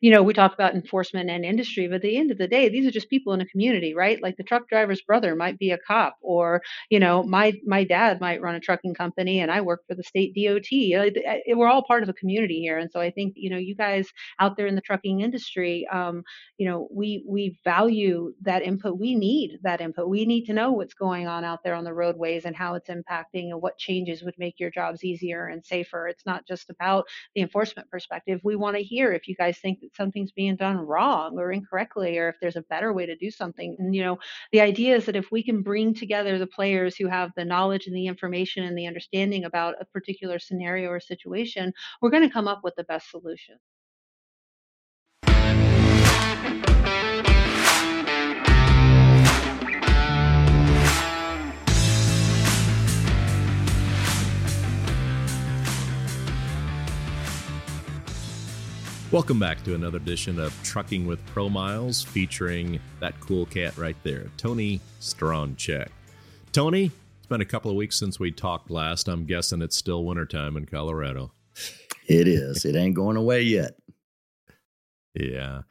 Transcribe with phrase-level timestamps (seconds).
[0.00, 2.68] you know, we talk about enforcement and industry, but at the end of the day,
[2.68, 4.22] these are just people in a community, right?
[4.22, 8.20] Like the truck driver's brother might be a cop, or you know, my my dad
[8.20, 10.70] might run a trucking company, and I work for the state DOT.
[11.56, 14.08] We're all part of a community here, and so I think you know, you guys
[14.38, 16.22] out there in the trucking industry, um,
[16.58, 18.98] you know, we we value that input.
[18.98, 20.08] We need that input.
[20.08, 22.88] We need to know what's going on out there on the roadways and how it's
[22.88, 26.08] impacting and what changes would make your jobs easier and safer.
[26.08, 27.04] It's not just about
[27.34, 28.40] the enforcement perspective.
[28.44, 32.28] We want to hear if you guys think something's being done wrong or incorrectly, or
[32.30, 33.76] if there's a better way to do something.
[33.78, 34.18] And you know,
[34.52, 37.86] the idea is that if we can bring together the players who have the knowledge
[37.86, 42.32] and the information and the understanding about a particular scenario or situation, we're going to
[42.32, 43.56] come up with the best solution.
[59.12, 63.96] Welcome back to another edition of Trucking with Pro Miles featuring that cool cat right
[64.02, 65.88] there, Tony Stronchek.
[66.50, 69.06] Tony, it's been a couple of weeks since we talked last.
[69.06, 71.32] I'm guessing it's still wintertime in Colorado.
[72.08, 72.64] It is.
[72.64, 73.74] It ain't going away yet.
[75.14, 75.62] Yeah.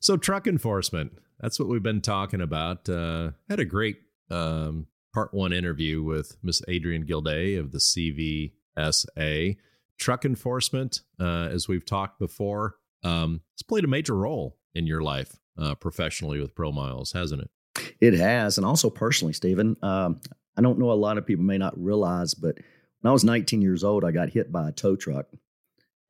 [0.00, 2.86] So, truck enforcement, that's what we've been talking about.
[2.88, 3.96] Uh, had a great
[4.30, 7.78] um, part one interview with Miss Adrienne Gildea of the
[8.76, 9.56] CVSA.
[9.98, 15.02] Truck enforcement, uh, as we've talked before, um, it's played a major role in your
[15.02, 17.50] life uh, professionally with Pro Miles, hasn't it?
[18.00, 19.76] It has, and also personally, Stephen.
[19.82, 20.20] Um,
[20.56, 22.56] I don't know a lot of people may not realize, but
[23.00, 25.26] when I was 19 years old, I got hit by a tow truck,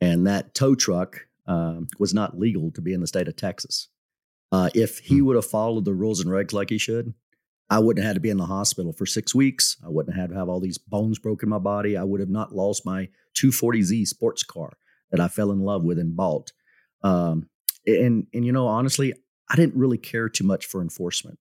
[0.01, 3.89] and that tow truck um, was not legal to be in the state of Texas.
[4.53, 5.27] Uh, if he hmm.
[5.27, 7.15] would have followed the rules and regs like he should,
[7.71, 9.77] I wouldn't have had to be in the hospital for six weeks.
[9.85, 11.97] I wouldn't have had to have all these bones broken in my body.
[11.97, 14.73] I would have not lost my 240Z sports car
[15.11, 16.53] that I fell in love with and bought.
[17.03, 17.49] Um,
[17.87, 19.15] and and you know, honestly,
[19.49, 21.39] I didn't really care too much for enforcement.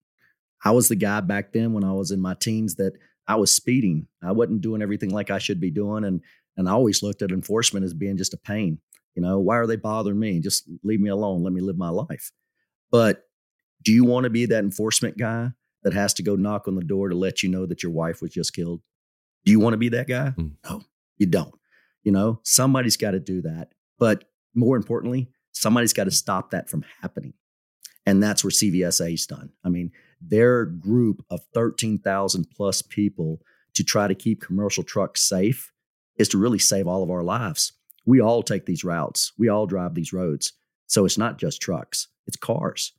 [0.64, 2.94] I was the guy back then when I was in my teens that
[3.28, 4.08] I was speeding.
[4.22, 6.22] I wasn't doing everything like I should be doing, and
[6.58, 8.80] and I always looked at enforcement as being just a pain.
[9.16, 10.40] You know, why are they bothering me?
[10.40, 11.44] Just leave me alone.
[11.44, 12.32] Let me live my life.
[12.92, 13.24] But
[13.84, 15.52] do you want to be that enforcement guy
[15.84, 18.22] that has to go knock on the door to let you know that your wife
[18.22, 18.82] was just killed?
[19.46, 20.34] Do you want to be that guy?
[20.38, 20.54] Mm.
[20.70, 20.82] No,
[21.18, 21.54] you don't.
[22.04, 23.70] You know, somebody's got to do that.
[24.00, 27.34] But more importantly, somebody's got to stop that from happening.
[28.06, 29.52] And that's where CVSA's done.
[29.64, 33.42] I mean, their group of 13,000 plus people
[33.76, 35.72] to try to keep commercial trucks safe
[36.18, 37.74] is to really save all of our lives.
[38.06, 40.54] We all take these routes, we all drive these roads.
[40.88, 42.92] So it's not just trucks, it's cars.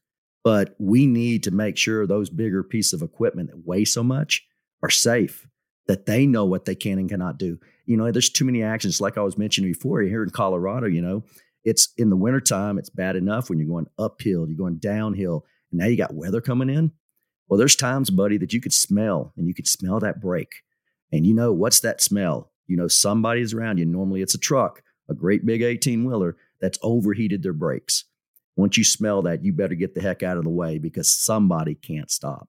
[0.44, 4.46] But we need to make sure those bigger pieces of equipment that weigh so much
[4.82, 5.48] are safe,
[5.88, 7.58] that they know what they can and cannot do.
[7.86, 11.00] You know, there's too many actions, like I was mentioning before here in Colorado, you
[11.00, 11.24] know,
[11.64, 15.80] it's in the wintertime, it's bad enough when you're going uphill, you're going downhill, and
[15.80, 16.92] now you got weather coming in.
[17.48, 20.62] Well, there's times, buddy, that you could smell and you could smell that brake.
[21.10, 22.50] And you know, what's that smell?
[22.66, 23.86] You know, somebody's around you.
[23.86, 28.04] Normally it's a truck, a great big 18 wheeler that's overheated their brakes.
[28.56, 31.74] Once you smell that, you better get the heck out of the way because somebody
[31.74, 32.48] can't stop.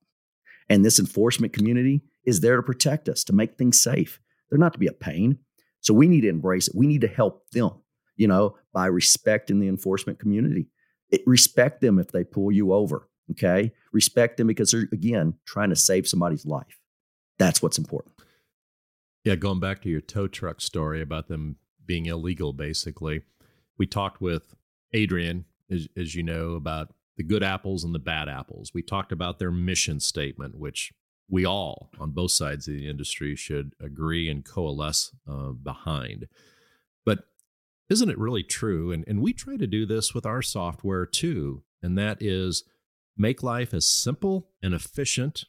[0.70, 4.20] And this enforcement community is there to protect us, to make things safe.
[4.50, 5.40] They're not to be a pain.
[5.82, 6.76] So we need to embrace it.
[6.76, 7.72] We need to help them
[8.16, 10.68] you know, by respecting the enforcement community.
[11.10, 13.10] It, respect them if they pull you over.
[13.32, 13.72] Okay.
[13.92, 16.80] Respect them because they're, again, trying to save somebody's life.
[17.40, 18.16] That's what's important.
[19.24, 19.36] Yeah.
[19.36, 23.24] Going back to your tow truck story about them being illegal, basically,
[23.78, 24.56] we talked with
[24.96, 28.72] Adrienne, as, as you know, about the good apples and the bad apples.
[28.74, 30.92] We talked about their mission statement, which
[31.30, 36.28] we all on both sides of the industry should agree and coalesce uh, behind.
[37.06, 37.20] But
[37.90, 38.92] isn't it really true?
[38.92, 42.64] And, and we try to do this with our software too, and that is
[43.18, 45.46] make life as simple and efficient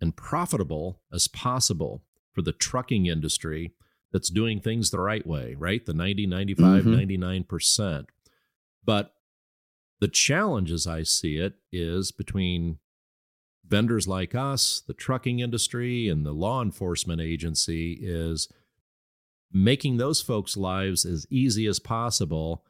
[0.00, 3.72] and profitable as possible for the trucking industry
[4.12, 5.84] that's doing things the right way, right?
[5.86, 7.42] The 90, 95, mm-hmm.
[7.42, 8.06] 99%.
[8.84, 9.14] But
[10.02, 12.80] the challenge, as I see it, is between
[13.64, 18.48] vendors like us, the trucking industry, and the law enforcement agency is
[19.52, 22.64] making those folks' lives as easy as possible,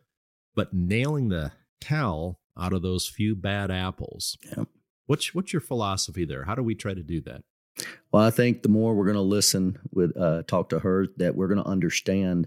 [0.55, 1.53] but nailing the
[1.87, 4.37] hell out of those few bad apples.
[4.55, 4.65] Yeah.
[5.07, 6.45] What's what's your philosophy there?
[6.45, 7.45] How do we try to do that?
[8.13, 11.35] Well, I think the more we're going to listen with uh, talk to her, that
[11.35, 12.47] we're going to understand,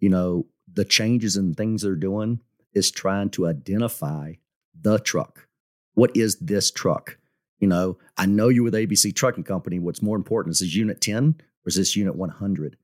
[0.00, 2.40] you know, the changes and things they're doing
[2.74, 4.34] is trying to identify
[4.80, 5.48] the truck.
[5.94, 7.18] What is this truck?
[7.58, 9.78] You know, I know you're with ABC Trucking Company.
[9.78, 12.76] What's more important is this Unit 10 or is this Unit 100?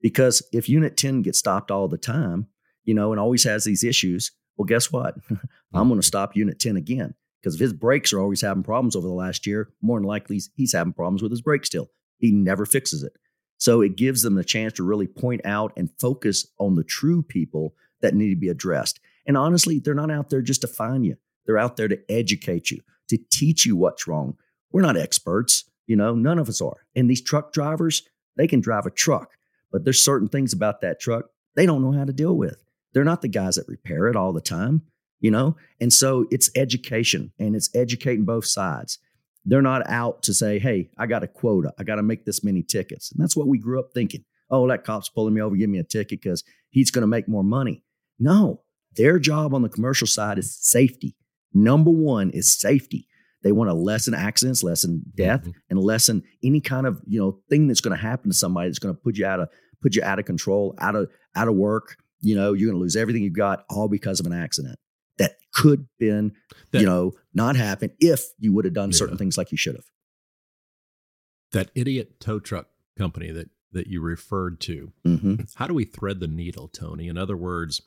[0.00, 2.48] Because if Unit 10 gets stopped all the time,
[2.84, 5.16] you know, and always has these issues, Well, guess what?
[5.30, 6.00] I'm going to mm-hmm.
[6.00, 9.46] stop unit 10 again because if his brakes are always having problems over the last
[9.46, 11.90] year, more than likely he's having problems with his brakes still.
[12.18, 13.12] He never fixes it.
[13.58, 17.22] So it gives them the chance to really point out and focus on the true
[17.22, 19.00] people that need to be addressed.
[19.26, 21.16] And honestly, they're not out there just to find you.
[21.46, 24.36] They're out there to educate you, to teach you what's wrong.
[24.72, 26.86] We're not experts, you know, none of us are.
[26.94, 28.02] And these truck drivers,
[28.36, 29.32] they can drive a truck,
[29.70, 32.62] but there's certain things about that truck they don't know how to deal with.
[32.92, 34.82] They're not the guys that repair it all the time,
[35.20, 35.56] you know?
[35.80, 38.98] And so it's education and it's educating both sides.
[39.44, 41.72] They're not out to say, hey, I got a quota.
[41.78, 43.12] I got to make this many tickets.
[43.12, 44.24] And that's what we grew up thinking.
[44.50, 47.28] Oh, that cop's pulling me over, give me a ticket because he's going to make
[47.28, 47.82] more money.
[48.18, 48.62] No,
[48.96, 51.16] their job on the commercial side is safety.
[51.52, 53.06] Number one is safety.
[53.42, 55.50] They want to lessen accidents, lessen death, mm-hmm.
[55.70, 58.78] and lessen any kind of you know thing that's going to happen to somebody that's
[58.78, 59.48] going to put you out of
[59.82, 61.96] put you out of control, out of out of work.
[62.20, 64.78] You know, you're going to lose everything you've got all because of an accident
[65.18, 66.32] that could been
[66.72, 68.96] that, you know not happen if you would have done yeah.
[68.96, 69.84] certain things like you should have.
[71.52, 74.92] That idiot tow truck company that that you referred to.
[75.06, 75.34] Mm-hmm.
[75.56, 77.08] How do we thread the needle, Tony?
[77.08, 77.82] In other words,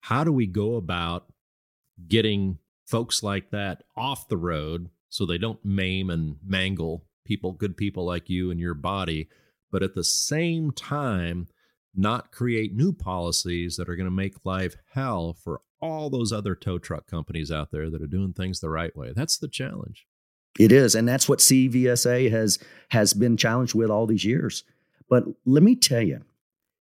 [0.00, 1.26] how do we go about
[2.08, 7.76] getting folks like that off the road so they don't maim and mangle people, good
[7.76, 9.28] people like you and your body,
[9.70, 11.46] but at the same time,
[11.94, 16.54] not create new policies that are going to make life hell for all those other
[16.54, 19.12] tow truck companies out there that are doing things the right way.
[19.14, 20.06] That's the challenge.
[20.58, 22.58] It is, and that's what CVSA has
[22.88, 24.64] has been challenged with all these years.
[25.08, 26.22] But let me tell you,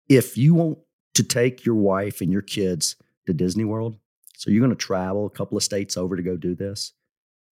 [0.07, 0.79] if you want
[1.15, 2.95] to take your wife and your kids
[3.25, 3.97] to Disney World,
[4.37, 6.93] so you're going to travel a couple of states over to go do this,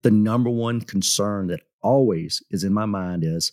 [0.02, 3.52] the number one concern that always is in my mind is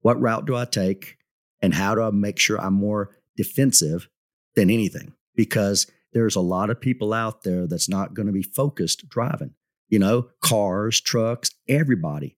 [0.00, 1.16] what route do I take
[1.62, 4.08] and how do I make sure I'm more defensive
[4.54, 5.12] than anything?
[5.34, 9.54] Because there's a lot of people out there that's not going to be focused driving,
[9.88, 12.36] you know, cars, trucks, everybody.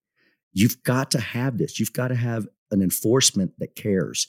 [0.53, 1.81] You've got to have this.
[1.81, 4.27] You've got to have an enforcement that cares.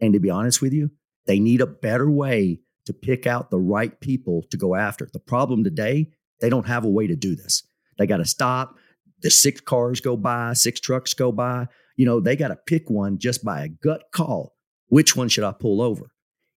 [0.00, 0.90] And to be honest with you,
[1.26, 5.08] they need a better way to pick out the right people to go after.
[5.12, 6.10] The problem today,
[6.40, 7.62] they don't have a way to do this.
[7.98, 8.76] They got to stop.
[9.22, 11.68] The six cars go by, six trucks go by.
[11.96, 14.54] You know, they got to pick one just by a gut call.
[14.88, 16.12] Which one should I pull over?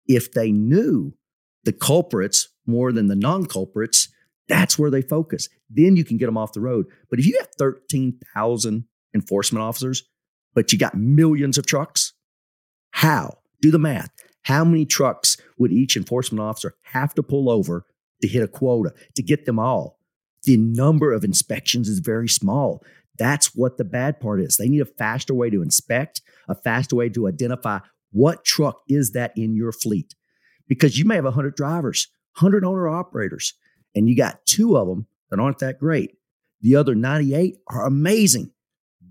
[0.08, 1.14] If they knew
[1.64, 4.10] the culprits more than the non culprits,
[4.48, 5.50] that's where they focus.
[5.70, 6.86] Then you can get them off the road.
[7.10, 10.04] But if you have 13,000 enforcement officers,
[10.54, 12.14] but you got millions of trucks,
[12.92, 13.40] how?
[13.62, 14.12] Do the math.
[14.46, 17.86] How many trucks would each enforcement officer have to pull over
[18.22, 20.00] to hit a quota to get them all?
[20.44, 22.84] The number of inspections is very small.
[23.18, 24.58] That's what the bad part is.
[24.58, 27.80] They need a faster way to inspect, a faster way to identify
[28.12, 30.14] what truck is that in your fleet
[30.68, 32.08] because you may have 100 drivers,
[32.40, 33.54] 100 owner operators,
[33.96, 36.18] and you got two of them that aren't that great.
[36.62, 38.52] The other 98 are amazing.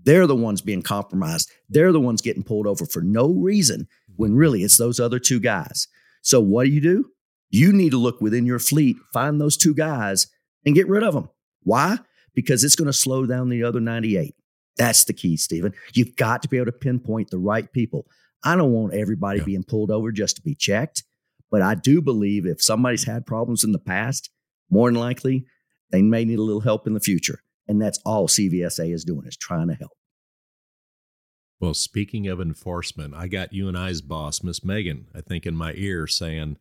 [0.03, 1.51] They're the ones being compromised.
[1.67, 5.39] They're the ones getting pulled over for no reason when really it's those other two
[5.39, 5.87] guys.
[6.21, 7.11] So what do you do?
[7.49, 10.27] You need to look within your fleet, find those two guys,
[10.65, 11.29] and get rid of them.
[11.63, 11.99] Why?
[12.33, 14.35] Because it's going to slow down the other 98.
[14.77, 15.73] That's the key, Stephen.
[15.93, 18.07] You've got to be able to pinpoint the right people.
[18.43, 19.45] I don't want everybody yeah.
[19.45, 21.03] being pulled over just to be checked.
[21.51, 24.29] But I do believe if somebody's had problems in the past,
[24.69, 25.45] more than likely
[25.91, 27.39] they may need a little help in the future.
[27.67, 29.93] And that's all CVSA is doing is trying to help.
[31.59, 35.55] Well, speaking of enforcement, I got you and I's boss, Miss Megan, I think in
[35.55, 36.57] my ear saying,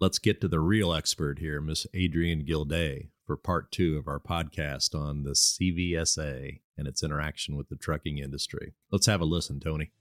[0.00, 4.20] let's get to the real expert here, Miss Adrienne Gildea, for part two of our
[4.20, 8.74] podcast on the CVSA and its interaction with the trucking industry.
[8.90, 9.92] Let's have a listen, Tony.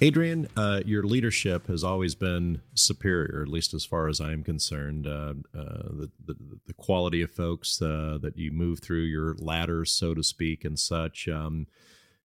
[0.00, 4.44] Adrienne, uh, your leadership has always been superior, at least as far as I am
[4.44, 5.08] concerned.
[5.08, 6.36] Uh, uh, the, the,
[6.66, 10.78] the quality of folks uh, that you move through your ladders, so to speak, and
[10.78, 11.26] such.
[11.26, 11.66] Um,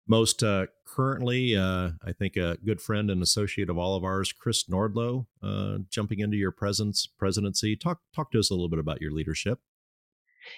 [0.07, 4.31] most uh, currently, uh, I think a good friend and associate of all of ours,
[4.31, 5.25] Chris Nordloh,
[5.89, 7.75] jumping into your presence presidency.
[7.75, 9.59] Talk talk to us a little bit about your leadership.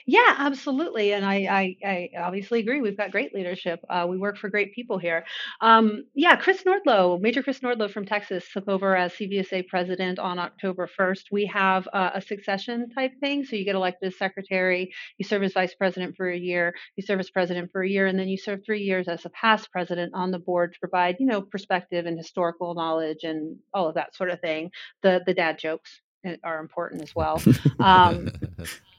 [0.06, 1.14] Yeah, absolutely.
[1.14, 1.36] And I,
[1.84, 2.82] I, I obviously agree.
[2.82, 3.80] We've got great leadership.
[3.90, 5.26] Uh, we work for great people here.
[5.62, 10.40] Um, yeah, Chris Nordloh, Major Chris Nordloh from Texas, took over as CVSA president on
[10.40, 11.26] October 1st.
[11.32, 13.44] We have a succession type thing.
[13.46, 17.04] So you get elected as secretary, you serve as vice president for a year, you
[17.04, 19.72] serve as president for a year, and then you serve three years as a past
[19.72, 23.96] president on the board to provide, you know, perspective and historical knowledge and all of
[23.96, 24.72] that sort of thing.
[25.02, 26.02] The the dad jokes
[26.44, 27.42] are important as well.
[27.80, 28.32] Um,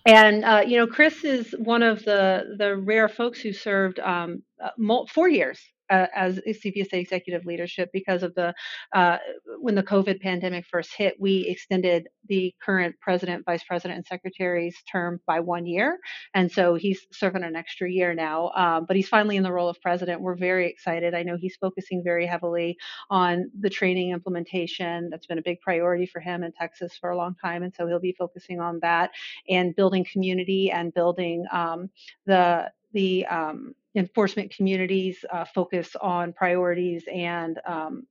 [0.06, 4.42] and uh, you know, Chris is one of the the rare folks who served um,
[4.62, 4.70] uh,
[5.08, 8.54] four years as CVSA executive leadership because of the
[8.92, 9.18] uh,
[9.60, 14.76] when the COVID pandemic first hit, we extended the current president, vice president, and secretary's
[14.90, 15.98] term by one year,
[16.34, 18.50] and so he's serving an extra year now.
[18.54, 20.20] Um, but he's finally in the role of president.
[20.20, 21.14] We're very excited.
[21.14, 22.76] I know he's focusing very heavily
[23.10, 25.08] on the training implementation.
[25.10, 27.86] That's been a big priority for him in Texas for a long time, and so
[27.86, 29.10] he'll be focusing on that
[29.48, 31.90] and building community and building um,
[32.26, 38.04] the the um, enforcement communities uh, focus on priorities and um,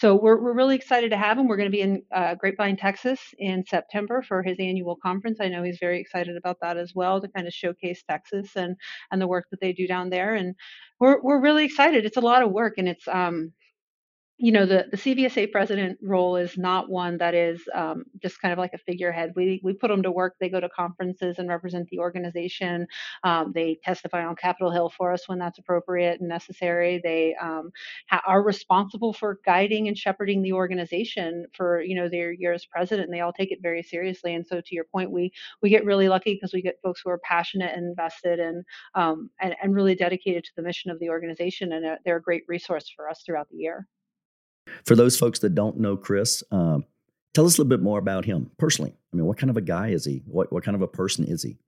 [0.00, 1.46] so we're, we're really excited to have him.
[1.46, 5.40] We're going to be in uh, Grapevine, Texas in September for his annual conference.
[5.42, 8.76] I know he's very excited about that as well to kind of showcase Texas and
[9.10, 10.34] and the work that they do down there.
[10.34, 10.54] And
[11.00, 12.06] we're we're really excited.
[12.06, 13.52] It's a lot of work and it's um
[14.40, 18.52] you know the, the CVSA president role is not one that is um, just kind
[18.52, 19.32] of like a figurehead.
[19.36, 20.36] We we put them to work.
[20.40, 22.86] They go to conferences and represent the organization.
[23.22, 27.02] Um, they testify on Capitol Hill for us when that's appropriate and necessary.
[27.04, 27.70] They um,
[28.08, 32.64] ha- are responsible for guiding and shepherding the organization for you know their year as
[32.64, 33.08] president.
[33.08, 34.34] And they all take it very seriously.
[34.34, 35.32] And so to your point, we
[35.62, 39.28] we get really lucky because we get folks who are passionate and invested and um,
[39.38, 41.74] and, and really dedicated to the mission of the organization.
[41.74, 43.86] And they're a great resource for us throughout the year.
[44.84, 46.84] For those folks that don't know Chris, um,
[47.34, 48.94] tell us a little bit more about him personally.
[49.12, 50.22] I mean, what kind of a guy is he?
[50.26, 51.58] What what kind of a person is he?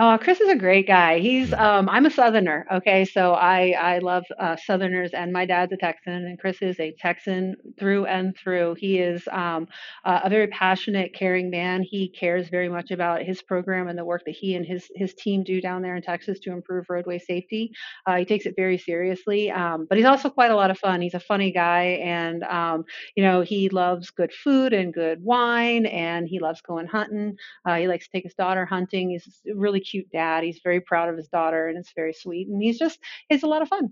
[0.00, 1.18] Oh, Chris is a great guy.
[1.18, 3.04] He's um I'm a southerner, okay?
[3.04, 6.92] So I I love uh, southerners and my dad's a Texan and Chris is a
[6.98, 8.76] Texan through and through.
[8.78, 9.68] He is um
[10.06, 11.82] a very passionate, caring man.
[11.82, 15.12] He cares very much about his program and the work that he and his his
[15.12, 17.70] team do down there in Texas to improve roadway safety.
[18.06, 19.50] Uh, he takes it very seriously.
[19.50, 21.02] Um, but he's also quite a lot of fun.
[21.02, 22.84] He's a funny guy and um
[23.14, 27.36] you know, he loves good food and good wine and he loves going hunting.
[27.66, 29.10] Uh, he likes to take his daughter hunting.
[29.10, 30.44] He's really cute dad.
[30.44, 32.48] He's very proud of his daughter, and it's very sweet.
[32.48, 32.98] And he's just
[33.28, 33.90] he's a lot of fun.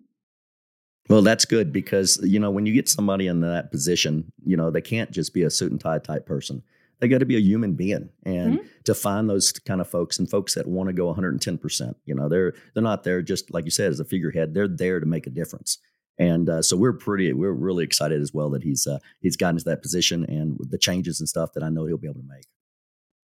[1.09, 4.71] Well, that's good because you know when you get somebody in that position, you know
[4.71, 6.63] they can't just be a suit and tie type person.
[7.01, 8.67] They got to be a human being, and mm-hmm.
[8.85, 12.15] to find those kind of folks and folks that want to go 110 percent, you
[12.15, 14.55] know, they're they're not there just like you said as a figurehead.
[14.55, 15.79] They're there to make a difference.
[16.21, 19.57] And uh, so we're pretty, we're really excited as well that he's uh, he's gotten
[19.57, 22.29] to that position and the changes and stuff that I know he'll be able to
[22.29, 22.45] make.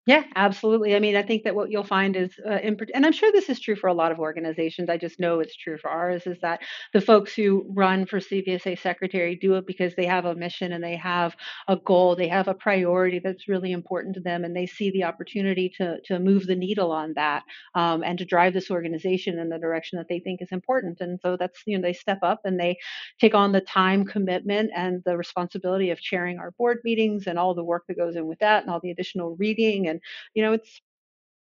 [0.04, 0.96] Yeah, absolutely.
[0.96, 3.48] I mean, I think that what you'll find is, uh, in, and I'm sure this
[3.48, 4.88] is true for a lot of organizations.
[4.90, 6.26] I just know it's true for ours.
[6.26, 6.60] Is that
[6.92, 10.82] the folks who run for CVSA secretary do it because they have a mission and
[10.82, 11.36] they have
[11.68, 15.04] a goal, they have a priority that's really important to them, and they see the
[15.04, 17.44] opportunity to to move the needle on that
[17.76, 21.00] um, and to drive this organization in the direction that they think is important.
[21.00, 22.76] And so that's you know they step up and they
[23.20, 27.54] take on the time commitment and the responsibility of chairing our board meetings and all
[27.54, 30.00] the work that goes in with that and all the additional reading and
[30.34, 30.80] you know it's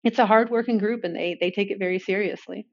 [0.04, 2.66] it's a hardworking group and they they take it very seriously.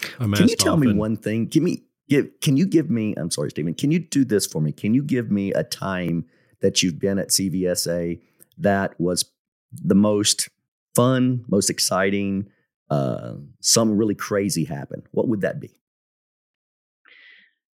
[0.00, 0.88] Can you tell often.
[0.88, 1.46] me one thing?
[1.46, 4.60] Give me give can you give me i'm sorry stephen can you do this for
[4.60, 4.72] me?
[4.72, 6.26] Can you give me a time
[6.60, 8.20] that you've been at cvsa
[8.58, 9.24] that was
[9.72, 10.50] the most
[10.94, 12.46] fun most exciting
[12.90, 15.04] uh, something really crazy happened?
[15.12, 15.70] What would that be?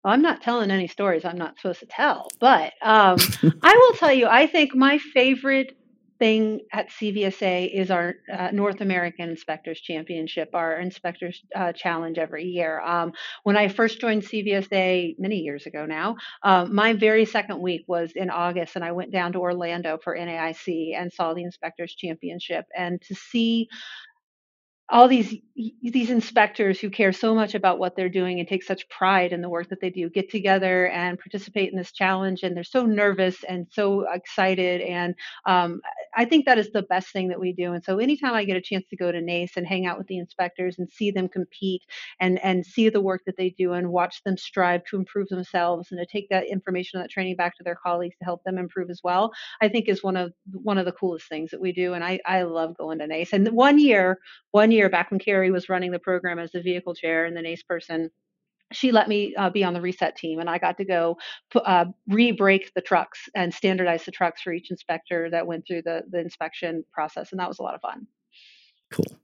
[0.03, 3.17] Well, I'm not telling any stories I'm not supposed to tell, but um,
[3.61, 5.75] I will tell you, I think my favorite
[6.19, 12.45] thing at CVSA is our uh, North American Inspectors Championship, our Inspectors uh, Challenge every
[12.45, 12.81] year.
[12.81, 17.85] Um, when I first joined CVSA many years ago now, um, my very second week
[17.87, 21.95] was in August, and I went down to Orlando for NAIC and saw the Inspectors
[21.95, 22.65] Championship.
[22.77, 23.69] And to see
[24.91, 25.35] all these
[25.83, 29.41] these inspectors who care so much about what they're doing and take such pride in
[29.41, 32.85] the work that they do get together and participate in this challenge and they're so
[32.85, 34.81] nervous and so excited.
[34.81, 35.15] And
[35.45, 35.81] um,
[36.15, 37.73] i think that is the best thing that we do.
[37.73, 40.07] And so anytime i get a chance to go to nace and hang out with
[40.07, 41.83] the inspectors and see them compete
[42.19, 45.91] and and see the work that they do and watch them strive to improve themselves
[45.91, 48.57] and to take that information and that training back to their colleagues to help them
[48.57, 49.31] improve as well
[49.61, 51.93] i think is one of one of the coolest things that we do.
[51.93, 54.17] And i i love going to nace and one year
[54.51, 57.41] one year back when Carrie was running the program as the vehicle chair and the
[57.41, 58.11] NACE person,
[58.71, 61.17] she let me uh, be on the reset team and I got to go
[61.55, 66.03] uh, re-brake the trucks and standardize the trucks for each inspector that went through the,
[66.09, 67.31] the inspection process.
[67.31, 68.07] And that was a lot of fun.
[68.91, 69.17] Cool.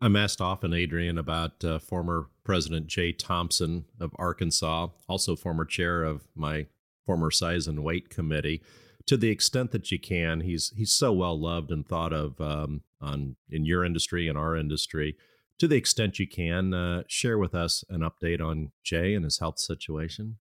[0.00, 6.04] I'm asked often, Adrienne, about uh, former President Jay Thompson of Arkansas, also former chair
[6.04, 6.66] of my
[7.06, 8.62] former size and weight committee
[9.06, 10.40] to the extent that you can.
[10.40, 14.56] He's he's so well loved and thought of um, on in your industry and our
[14.56, 15.16] industry.
[15.58, 19.38] To the extent you can, uh, share with us an update on Jay and his
[19.38, 20.38] health situation.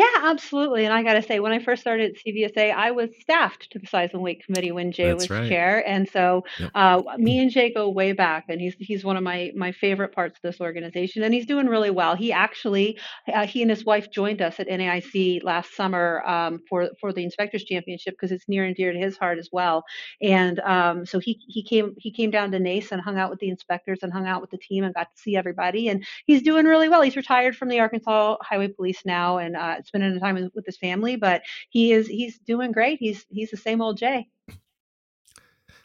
[0.00, 0.86] Yeah, absolutely.
[0.86, 3.78] And I got to say, when I first started at CVSA, I was staffed to
[3.78, 5.46] the size and weight committee when Jay That's was right.
[5.48, 6.70] chair, and so Yep.
[6.74, 10.14] uh, me and Jay go way back, and he's he's one of my my favorite
[10.14, 12.14] parts of this organization, and he's doing really well.
[12.16, 12.98] He actually
[13.30, 17.22] uh, he and his wife joined us at NAIC last summer um, for for the
[17.22, 19.84] inspectors championship because it's near and dear to his heart as well.
[20.22, 23.40] And um, so he he came he came down to NACE and hung out with
[23.40, 25.88] the inspectors and hung out with the team and got to see everybody.
[25.88, 27.02] And he's doing really well.
[27.02, 31.16] He's retired from the Arkansas Highway Police now and uh, spending time with, his family.
[31.16, 32.98] But he is he's doing great.
[32.98, 34.28] He's he's the same old Jay.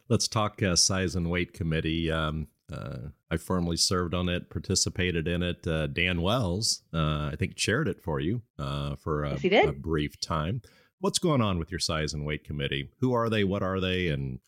[0.08, 2.12] Let's talk uh, size and weight committee.
[2.12, 5.68] Um, uh, I formally served on it, participated in it.
[5.68, 9.72] Uh, Dan Wells, uh, I think, chaired it for you uh, for a, Yes, a
[9.72, 10.62] brief time.
[11.00, 12.90] What's going on with your size and weight committee?
[13.00, 13.44] Who are they?
[13.44, 14.08] What are they?
[14.08, 14.40] And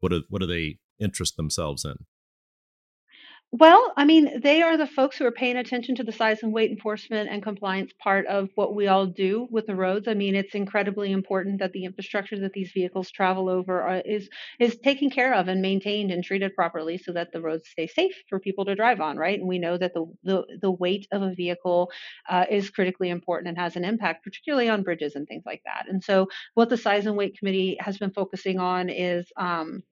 [0.00, 2.06] what do, what do they interest themselves in?
[3.50, 6.52] Well, I mean, they are the folks who are paying attention to the size and
[6.52, 10.06] weight enforcement and compliance part of what we all do with the roads.
[10.06, 14.28] I mean, it's incredibly important that the infrastructure that these vehicles travel over are, is
[14.60, 18.14] is taken care of and maintained and treated properly so that the roads stay safe
[18.28, 19.38] for people to drive on, right?
[19.38, 21.90] And we know that the the, the weight of a vehicle
[22.28, 25.86] uh, is critically important and has an impact, particularly on bridges and things like that.
[25.88, 29.82] And so, what the size and weight committee has been focusing on is um,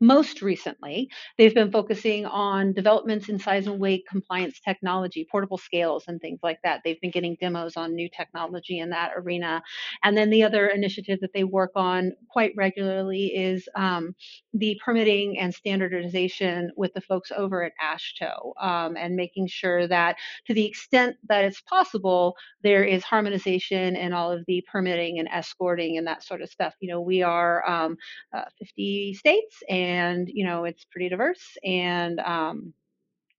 [0.00, 1.08] most recently,
[1.38, 6.40] they've been focusing on developments in size and weight compliance technology, portable scales, and things
[6.42, 6.80] like that.
[6.84, 9.62] They've been getting demos on new technology in that arena.
[10.02, 14.14] And then the other initiative that they work on quite regularly is um,
[14.52, 20.16] the permitting and standardization with the folks over at AASHTO um, and making sure that
[20.46, 25.28] to the extent that it's possible, there is harmonization in all of the permitting and
[25.28, 26.74] escorting and that sort of stuff.
[26.80, 27.96] You know, we are um,
[28.36, 29.83] uh, 50 states and
[30.32, 32.72] you know it's pretty diverse and um,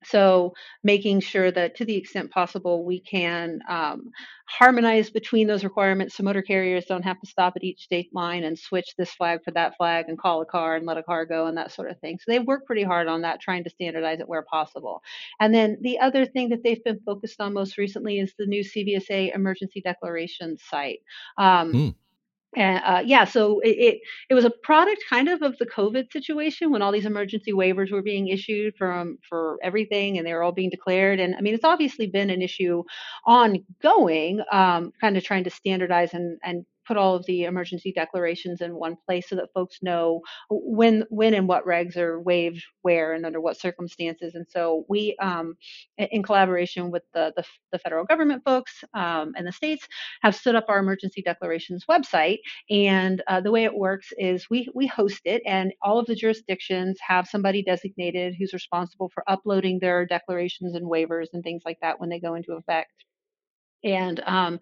[0.03, 4.11] so making sure that to the extent possible we can um,
[4.47, 8.43] harmonize between those requirements so motor carriers don't have to stop at each state line
[8.43, 11.25] and switch this flag for that flag and call a car and let a car
[11.25, 12.17] go and that sort of thing.
[12.19, 15.01] So they work pretty hard on that trying to standardize it where possible.
[15.39, 18.63] And then the other thing that they've been focused on most recently is the new
[18.63, 20.99] cvsa emergency declaration site.
[21.37, 21.89] Um, Hmm.
[22.55, 26.11] And uh, yeah, so it, it it was a product kind of of the COVID
[26.11, 30.43] situation when all these emergency waivers were being issued from for everything, and they were
[30.43, 31.19] all being declared.
[31.19, 32.83] And I mean, it's obviously been an issue
[33.25, 38.61] ongoing, um, kind of trying to standardize and and put all of the emergency declarations
[38.61, 43.13] in one place so that folks know when when and what regs are waived where
[43.13, 44.35] and under what circumstances.
[44.35, 45.55] And so we, um,
[45.97, 49.87] in collaboration with the the, the federal government folks um, and the states,
[50.21, 54.67] have stood up our emergency declarations website and uh, the way it works is we
[54.73, 59.79] we host it, and all of the jurisdictions have somebody designated who's responsible for uploading
[59.79, 62.91] their declarations and waivers and things like that when they go into effect.
[63.85, 64.59] And um,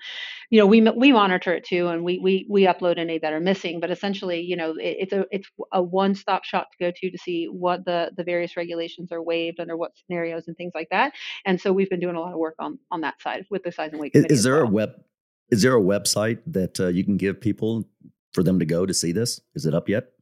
[0.49, 3.39] you know, we we monitor it too, and we we we upload any that are
[3.39, 3.79] missing.
[3.79, 7.09] But essentially, you know, it, it's a it's a one stop shop to go to
[7.09, 10.89] to see what the the various regulations are waived under what scenarios and things like
[10.91, 11.13] that.
[11.45, 13.71] And so we've been doing a lot of work on on that side with the
[13.71, 14.91] size and weight Is, is there a web?
[15.49, 17.88] Is there a website that uh, you can give people
[18.33, 19.39] for them to go to see this?
[19.55, 20.12] Is it up yet?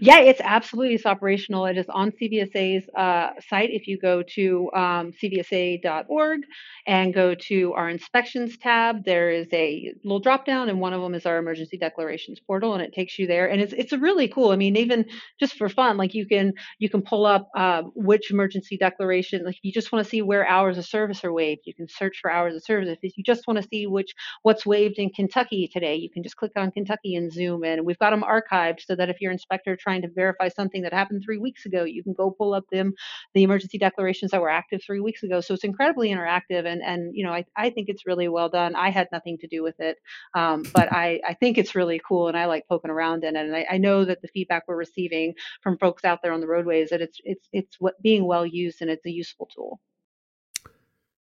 [0.00, 1.66] Yeah, it's absolutely it's operational.
[1.66, 3.70] It is on CVSA's uh, site.
[3.70, 6.40] If you go to um, cvsa.org
[6.86, 11.02] and go to our inspections tab, there is a little drop down, and one of
[11.02, 13.50] them is our emergency declarations portal, and it takes you there.
[13.50, 14.50] And it's it's really cool.
[14.50, 15.04] I mean, even
[15.40, 19.44] just for fun, like you can you can pull up uh, which emergency declaration.
[19.44, 22.18] Like you just want to see where hours of service are waived, you can search
[22.22, 22.98] for hours of service.
[23.02, 26.36] If you just want to see which what's waived in Kentucky today, you can just
[26.36, 27.84] click on Kentucky and zoom in.
[27.84, 31.22] We've got them archived so that if your inspector trying to verify something that happened
[31.24, 32.94] three weeks ago, you can go pull up them
[33.34, 35.40] the emergency declarations that were active three weeks ago.
[35.40, 38.74] So it's incredibly interactive, and and you know I I think it's really well done.
[38.74, 39.98] I had nothing to do with it,
[40.34, 43.46] um, but I I think it's really cool, and I like poking around in it.
[43.46, 46.46] And I, I know that the feedback we're receiving from folks out there on the
[46.46, 49.80] roadways that it's it's it's what being well used and it's a useful tool.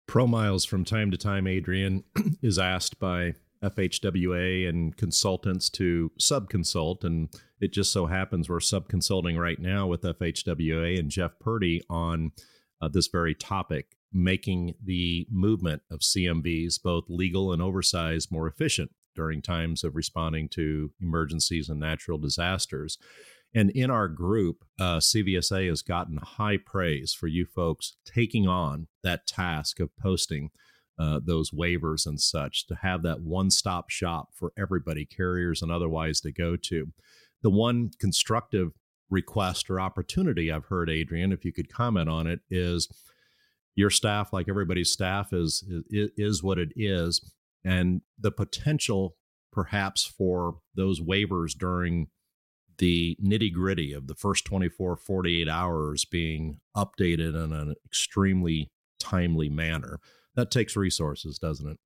[0.06, 2.02] Pro Miles from time to time, Adrienne,
[2.42, 7.28] is asked by FHWA and consultants to subconsult, and
[7.60, 12.32] it just so happens we're subconsulting right now with FHWA and Jeff Purdy on
[12.80, 18.90] uh, this very topic, making the movement of CMVs, both legal and oversized, more efficient
[19.16, 22.98] during times of responding to emergencies and natural disasters.
[23.54, 28.88] And in our group, uh, CVSA has gotten high praise for you folks taking on
[29.02, 30.50] that task of posting
[30.98, 35.70] uh, those waivers and such to have that one stop shop for everybody, carriers and
[35.70, 36.88] otherwise, to go to.
[37.42, 38.72] The one constructive
[39.10, 42.88] request or opportunity I've heard, Adrienne, if you could comment on it, is
[43.76, 47.20] your staff, like everybody's staff, is is, is what it is.
[47.64, 49.16] and the potential
[49.52, 52.08] perhaps for those waivers during
[52.78, 59.48] the nitty gritty of the first 24, 48 hours being updated in an extremely timely
[59.48, 60.00] manner.
[60.38, 61.78] That takes resources, doesn't it?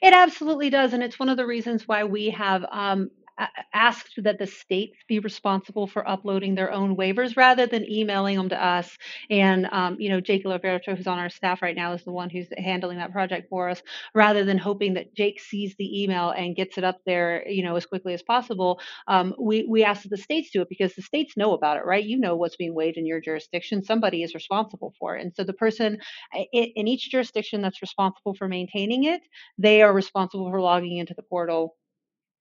[0.00, 0.92] It absolutely does.
[0.92, 3.10] And it's one of the reasons why we have um,
[3.74, 8.48] asked that the states be responsible for uploading their own waivers rather than emailing them
[8.50, 8.96] to us.
[9.30, 12.30] And um, you know, Jake Liberto, who's on our staff right now, is the one
[12.30, 13.82] who's handling that project for us.
[14.14, 17.76] Rather than hoping that Jake sees the email and gets it up there, you know,
[17.76, 21.02] as quickly as possible, um, we we ask that the states do it because the
[21.02, 22.04] states know about it, right?
[22.04, 23.82] You know what's being waived in your jurisdiction.
[23.84, 25.98] Somebody is responsible for it, and so the person
[26.52, 29.22] in each jurisdiction that's responsible for maintaining it,
[29.58, 31.76] they are responsible for logging into the portal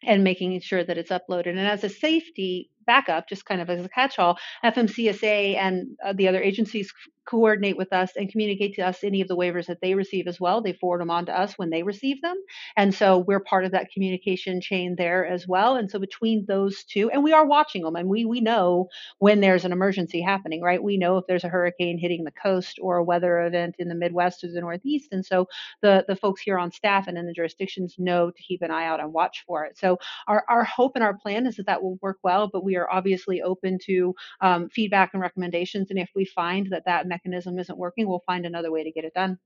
[0.03, 1.49] and making sure that it's uploaded.
[1.49, 6.27] And as a safety backup, just kind of as a catch-all, FMCSA and uh, the
[6.27, 6.91] other agencies
[7.25, 10.39] coordinate with us and communicate to us any of the waivers that they receive as
[10.39, 10.61] well.
[10.61, 12.35] They forward them on to us when they receive them.
[12.75, 15.75] And so we're part of that communication chain there as well.
[15.75, 18.87] And so between those two, and we are watching them and we we know
[19.19, 20.81] when there's an emergency happening, right?
[20.81, 23.95] We know if there's a hurricane hitting the coast or a weather event in the
[23.95, 25.09] Midwest or the Northeast.
[25.11, 25.47] And so
[25.81, 28.85] the, the folks here on staff and in the jurisdictions know to keep an eye
[28.85, 29.77] out and watch for it.
[29.77, 32.70] So our, our hope and our plan is that that will work well, but we
[32.75, 35.89] are obviously open to um, feedback and recommendations.
[35.89, 39.05] And if we find that that mechanism isn't working, we'll find another way to get
[39.05, 39.37] it done.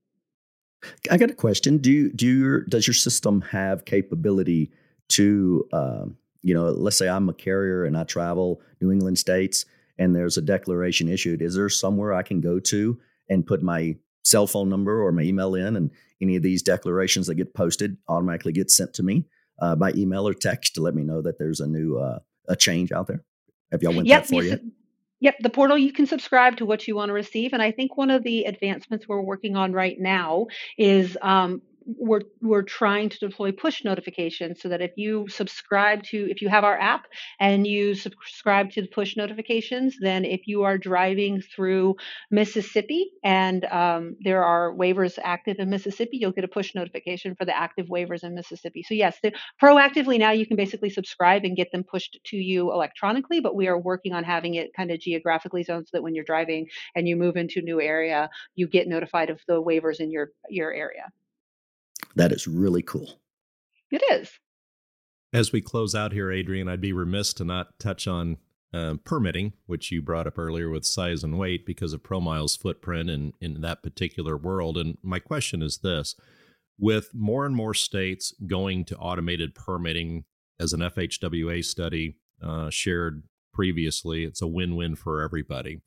[1.10, 1.78] I got a question.
[1.78, 4.70] Do you, do your does your system have capability
[5.08, 9.64] to um, you know, let's say I'm a carrier and I travel New England states
[9.98, 11.42] and there's a declaration issued.
[11.42, 15.22] Is there somewhere I can go to and put my cell phone number or my
[15.22, 15.90] email in and
[16.22, 19.26] any of these declarations that get posted automatically get sent to me
[19.60, 22.56] uh, by email or text to let me know that there's a new uh, a
[22.56, 23.22] change out there?
[23.72, 24.60] Have y'all went yep, that far yet?
[25.20, 27.96] Yep, the portal you can subscribe to what you want to receive, and I think
[27.96, 33.18] one of the advancements we're working on right now is um, we're we're trying to
[33.18, 37.06] deploy push notifications so that if you subscribe to if you have our app
[37.38, 41.94] and you subscribe to the push notifications then if you are driving through
[42.30, 47.44] mississippi and um, there are waivers active in mississippi you'll get a push notification for
[47.44, 48.82] the active waivers in mississippi.
[48.82, 49.18] So yes
[49.62, 53.68] proactively now you can basically subscribe and get them pushed to you electronically but we
[53.68, 57.06] are working on having it kind of geographically zoned so that when you're driving and
[57.06, 60.72] you move into a new area you get notified of the waivers in your your
[60.72, 61.04] area
[62.16, 63.20] that is really cool.
[63.90, 64.30] It is.
[65.32, 68.38] As we close out here, Adrienne, I'd be remiss to not touch on
[68.72, 73.08] um, permitting, which you brought up earlier with size and weight because of ProMile's footprint
[73.08, 74.76] in, in that particular world.
[74.76, 76.14] And my question is this
[76.78, 80.24] with more and more states going to automated permitting,
[80.58, 85.80] as an FHWA study uh, shared previously, it's a win win for everybody.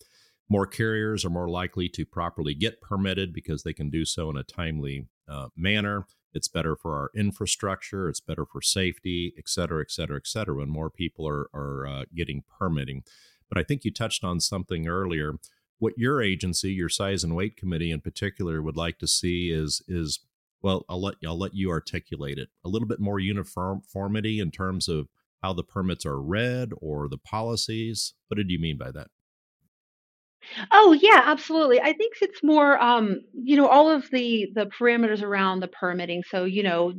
[0.49, 4.37] More carriers are more likely to properly get permitted because they can do so in
[4.37, 6.07] a timely uh, manner.
[6.33, 8.09] It's better for our infrastructure.
[8.09, 11.87] It's better for safety, et cetera, et cetera, et cetera, when more people are, are
[11.87, 13.03] uh, getting permitting.
[13.47, 15.35] But I think you touched on something earlier.
[15.77, 19.81] What your agency, your size and weight committee in particular, would like to see is
[19.87, 20.19] is
[20.61, 22.49] well, I'll let I'll let you articulate it.
[22.65, 25.07] A little bit more uniformity in terms of
[25.41, 28.13] how the permits are read or the policies.
[28.27, 29.07] What did you mean by that?
[30.71, 31.79] Oh yeah, absolutely.
[31.81, 36.23] I think it's more, um, you know, all of the the parameters around the permitting.
[36.23, 36.93] So, you know,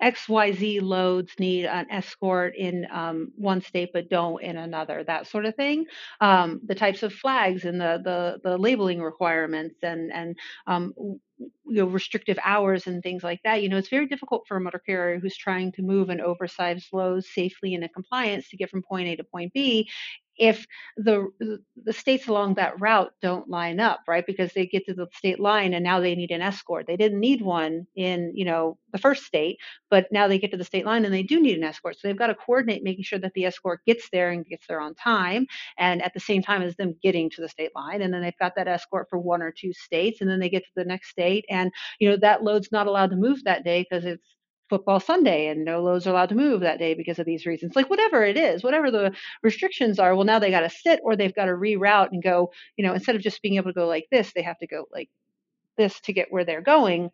[0.00, 5.46] XYZ loads need an escort in um, one state but don't in another, that sort
[5.46, 5.86] of thing.
[6.20, 11.50] Um, the types of flags and the the, the labeling requirements and and um, you
[11.66, 13.62] know restrictive hours and things like that.
[13.62, 16.88] You know, it's very difficult for a motor carrier who's trying to move an oversized
[16.92, 19.88] load safely and in compliance to get from point A to point B
[20.38, 20.66] if
[20.96, 21.28] the
[21.84, 25.40] the states along that route don't line up right because they get to the state
[25.40, 26.86] line and now they need an escort.
[26.86, 29.58] They didn't need one in you know the first state
[29.90, 31.96] but now they get to the state line and they do need an escort.
[31.98, 34.80] So they've got to coordinate making sure that the escort gets there and gets there
[34.80, 35.46] on time
[35.78, 38.02] and at the same time as them getting to the state line.
[38.02, 40.64] And then they've got that escort for one or two states and then they get
[40.64, 41.44] to the next state.
[41.50, 44.24] And you know that load's not allowed to move that day because it's
[44.72, 47.76] football Sunday and no loads are allowed to move that day because of these reasons.
[47.76, 51.14] Like whatever it is, whatever the restrictions are, well, now they got to sit or
[51.14, 53.86] they've got to reroute and go, you know, instead of just being able to go
[53.86, 55.10] like this, they have to go like
[55.76, 57.10] this to get where they're going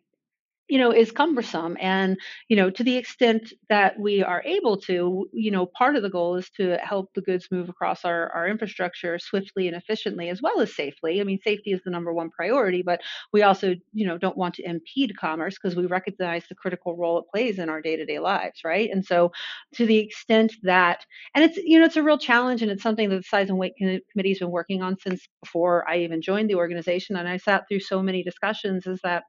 [0.69, 1.77] you know is cumbersome.
[1.79, 6.03] And you know to the extent that we are able to you know part of
[6.03, 10.29] the goal is to help the goods move across our, our infrastructure swiftly and efficiently
[10.29, 11.21] as well as safely.
[11.21, 13.01] I mean safety is the number one priority but
[13.33, 17.19] we also you know don't want to impede commerce because we recognize the critical role
[17.19, 18.89] it plays in our day-to-day lives right?
[18.91, 19.31] And so
[19.75, 21.05] to the extent that
[21.35, 23.57] and it's you know it's a real challenge and it's something that the size and
[23.57, 27.37] weight committee has been working on since before i even joined the organization and i
[27.37, 29.23] sat through so many discussions is that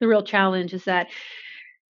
[0.00, 1.08] the real challenge is that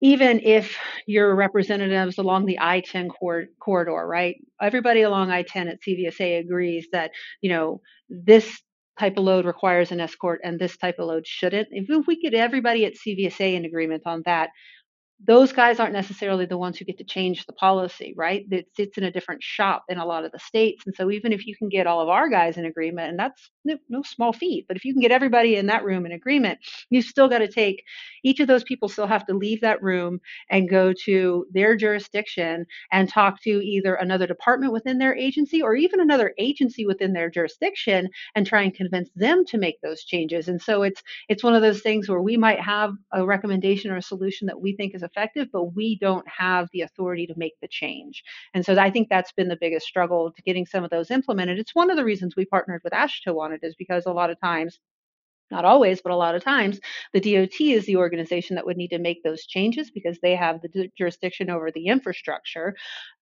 [0.02, 4.36] even if your representatives along the I-10 cor- corridor, right?
[4.60, 8.60] Everybody along I-10 at CVSA agrees that you know this
[8.98, 11.68] type of load requires an escort and this type of load shouldn't.
[11.70, 14.50] If we get everybody at CVSA in agreement on that,
[15.24, 18.44] those guys aren't necessarily the ones who get to change the policy, right?
[18.50, 20.84] It sits in a different shop in a lot of the states.
[20.86, 23.50] And so even if you can get all of our guys in agreement, and that's
[23.64, 26.58] no, no small feat, but if you can get everybody in that room in agreement,
[26.90, 27.82] you've still got to take
[28.24, 32.66] each of those people still have to leave that room and go to their jurisdiction
[32.92, 37.30] and talk to either another department within their agency or even another agency within their
[37.30, 40.48] jurisdiction and try and convince them to make those changes.
[40.48, 43.96] And so it's it's one of those things where we might have a recommendation or
[43.96, 47.54] a solution that we think is effective, but we don't have the authority to make
[47.62, 48.22] the change.
[48.54, 51.58] And so I think that's been the biggest struggle to getting some of those implemented.
[51.58, 54.30] It's one of the reasons we partnered with AASHTO on it is because a lot
[54.30, 54.78] of times
[55.50, 56.80] not always, but a lot of times,
[57.12, 60.60] the DOT is the organization that would need to make those changes because they have
[60.60, 62.74] the jurisdiction over the infrastructure.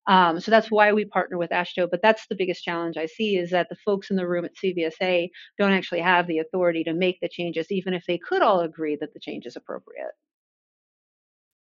[0.06, 1.90] Um, so that's why we partner with AASHTO.
[1.90, 4.56] But that's the biggest challenge I see is that the folks in the room at
[4.56, 8.60] CVSA don't actually have the authority to make the changes, even if they could all
[8.60, 10.12] agree that the change is appropriate.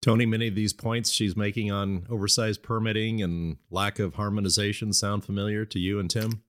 [0.07, 5.25] Tony, many of these points she's making on oversized permitting and lack of harmonization sound
[5.25, 6.43] familiar to you and Tim?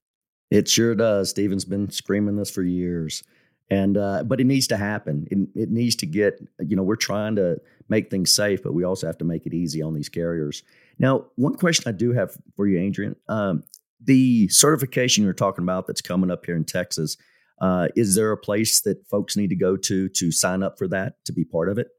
[0.49, 1.31] It sure does.
[1.31, 3.21] Stephen's been screaming this for years.
[3.69, 5.27] And uh, but it needs to happen.
[5.29, 6.39] It, it needs to get.
[6.65, 9.53] You know, we're trying to make things safe, but we also have to make it
[9.53, 10.63] easy on these carriers.
[10.97, 13.65] Now, one question I do have for you, Adrienne, um,
[14.01, 17.17] the certification you're talking about that's coming up here in Texas.
[17.59, 20.87] Uh, is there a place that folks need to go to to sign up for
[20.87, 21.89] that to be part of it?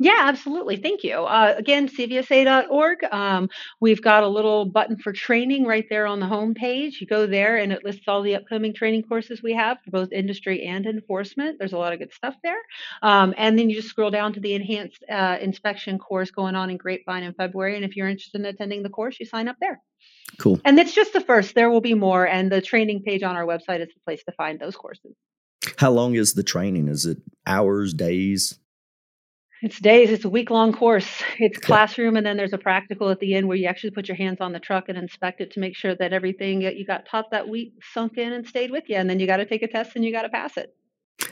[0.00, 0.76] Yeah, absolutely.
[0.76, 1.24] Thank you.
[1.24, 3.04] Uh, again, cvsa.org.
[3.10, 3.48] Um,
[3.80, 7.00] we've got a little button for training right there on the home page.
[7.00, 10.12] You go there and it lists all the upcoming training courses we have for both
[10.12, 11.58] industry and enforcement.
[11.58, 12.60] There's a lot of good stuff there.
[13.02, 16.70] Um, and then you just scroll down to the enhanced uh, inspection course going on
[16.70, 17.74] in Grapevine in February.
[17.74, 19.82] And if you're interested in attending the course, you sign up there.
[20.38, 20.60] Cool.
[20.64, 21.56] And it's just the first.
[21.56, 22.24] There will be more.
[22.24, 25.16] And the training page on our website is the place to find those courses.
[25.76, 26.86] How long is the training?
[26.86, 28.60] Is it hours, days?
[29.60, 30.10] It's days.
[30.10, 31.22] It's a week long course.
[31.38, 34.16] It's classroom, and then there's a practical at the end where you actually put your
[34.16, 37.06] hands on the truck and inspect it to make sure that everything that you got
[37.06, 38.96] taught that week sunk in and stayed with you.
[38.96, 40.74] And then you got to take a test and you got to pass it.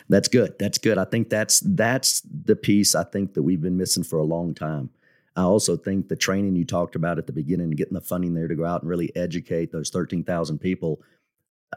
[0.09, 0.59] That's good.
[0.59, 0.99] That's good.
[0.99, 4.55] I think that's that's the piece I think that we've been missing for a long
[4.55, 4.91] time.
[5.37, 8.49] I also think the training you talked about at the beginning, getting the funding there
[8.49, 11.01] to go out and really educate those 13,000 people,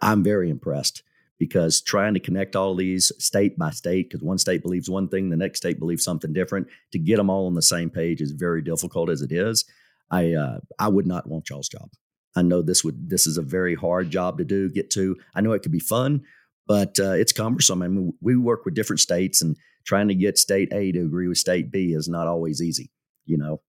[0.01, 1.03] I'm very impressed
[1.39, 5.30] because trying to connect all these state by state, because one state believes one thing,
[5.30, 8.32] the next state believes something different, to get them all on the same page is
[8.32, 9.65] very difficult as it is.
[10.12, 11.89] I uh, I would not want y'all's job.
[12.36, 15.15] I know this would this is a very hard job to do, get to.
[15.34, 16.23] I know it could be fun,
[16.67, 17.82] but uh, it's cumbersome.
[17.82, 21.28] I mean, we work with different states, and trying to get state A to agree
[21.28, 22.91] with state B is not always easy.
[23.25, 23.62] You know,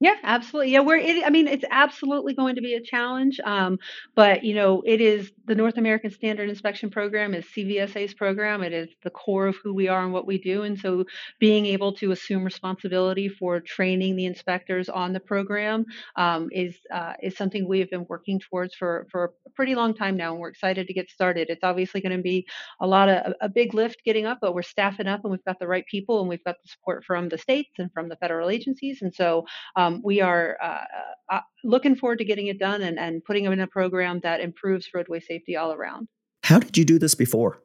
[0.00, 0.72] yeah, absolutely.
[0.72, 0.98] Yeah, we're.
[0.98, 3.40] It, I mean, it's absolutely going to be a challenge.
[3.44, 3.78] Um,
[4.14, 8.62] but you know, it is the North American Standard Inspection Program is CVSA's program.
[8.62, 10.62] It is the core of who we are and what we do.
[10.62, 11.04] And so,
[11.38, 15.84] being able to assume responsibility for training the inspectors on the program
[16.16, 19.94] um, is uh, is something we have been working towards for for a pretty long
[19.94, 21.50] time now, and we're excited to get started.
[21.50, 22.46] It's obviously going to be
[22.80, 25.58] a lot of a big lift getting up, but we're staffing up, and we've got
[25.58, 28.50] the right people, and we've got the support from the states and from the federal
[28.50, 29.02] agencies.
[29.02, 29.44] And so.
[29.76, 30.84] Um, we are uh,
[31.30, 34.40] uh, looking forward to getting it done and, and putting it in a program that
[34.40, 36.08] improves roadway safety all around.
[36.42, 37.62] How did you do this before?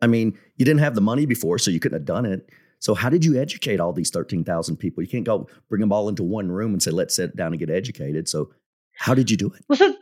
[0.00, 2.48] I mean, you didn't have the money before, so you couldn't have done it.
[2.78, 5.02] So how did you educate all these 13,000 people?
[5.02, 7.58] You can't go bring them all into one room and say, let's sit down and
[7.58, 8.28] get educated.
[8.28, 8.50] So
[8.94, 9.64] how did you do it?
[9.68, 9.94] Well, so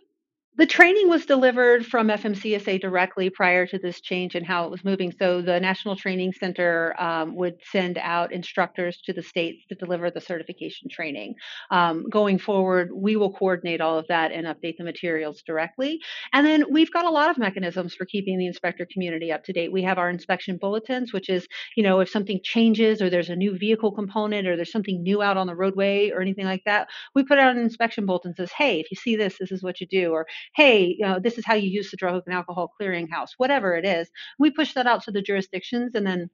[0.59, 4.85] the training was delivered from FMCSA directly prior to this change and how it was
[4.85, 5.13] moving.
[5.17, 10.11] So the National Training Center um, would send out instructors to the states to deliver
[10.11, 11.37] the certification training.
[11.71, 16.01] Um, going forward, we will coordinate all of that and update the materials directly.
[16.33, 19.53] And then we've got a lot of mechanisms for keeping the inspector community up to
[19.53, 19.71] date.
[19.71, 23.37] We have our inspection bulletins, which is, you know, if something changes or there's a
[23.37, 26.89] new vehicle component or there's something new out on the roadway or anything like that,
[27.15, 29.63] we put out an inspection bulletin that says, hey, if you see this, this is
[29.63, 30.11] what you do.
[30.11, 33.77] Or hey, you know, this is how you use the drug and alcohol clearinghouse, whatever
[33.77, 34.11] it is.
[34.39, 36.31] We push that out to the jurisdictions and then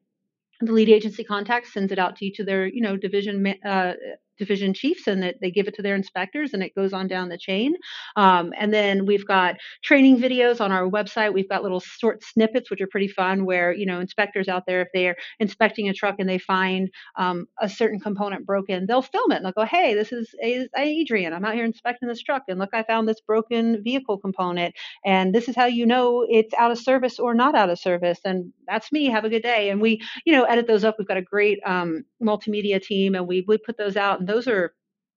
[0.61, 3.95] the lead agency contact sends it out to each of their you know division uh,
[4.39, 7.29] division chiefs and that they give it to their inspectors and it goes on down
[7.29, 7.75] the chain.
[8.17, 11.33] Um, and then we've got training videos on our website.
[11.33, 14.83] We've got little short snippets, which are pretty fun, where you know inspectors out there,
[14.83, 19.33] if they're inspecting a truck and they find um, a certain component broken, they'll film
[19.33, 20.35] it and they'll go, "Hey, this is
[20.77, 21.33] Adrian.
[21.33, 25.35] I'm out here inspecting this truck, and look, I found this broken vehicle component, and
[25.35, 28.53] this is how you know it's out of service or not out of service." And
[28.67, 29.07] that's me.
[29.07, 29.71] Have a good day.
[29.71, 30.97] And we, you know, edit those up.
[30.99, 34.75] We've got a great um, multimedia team, and we we put those out, those are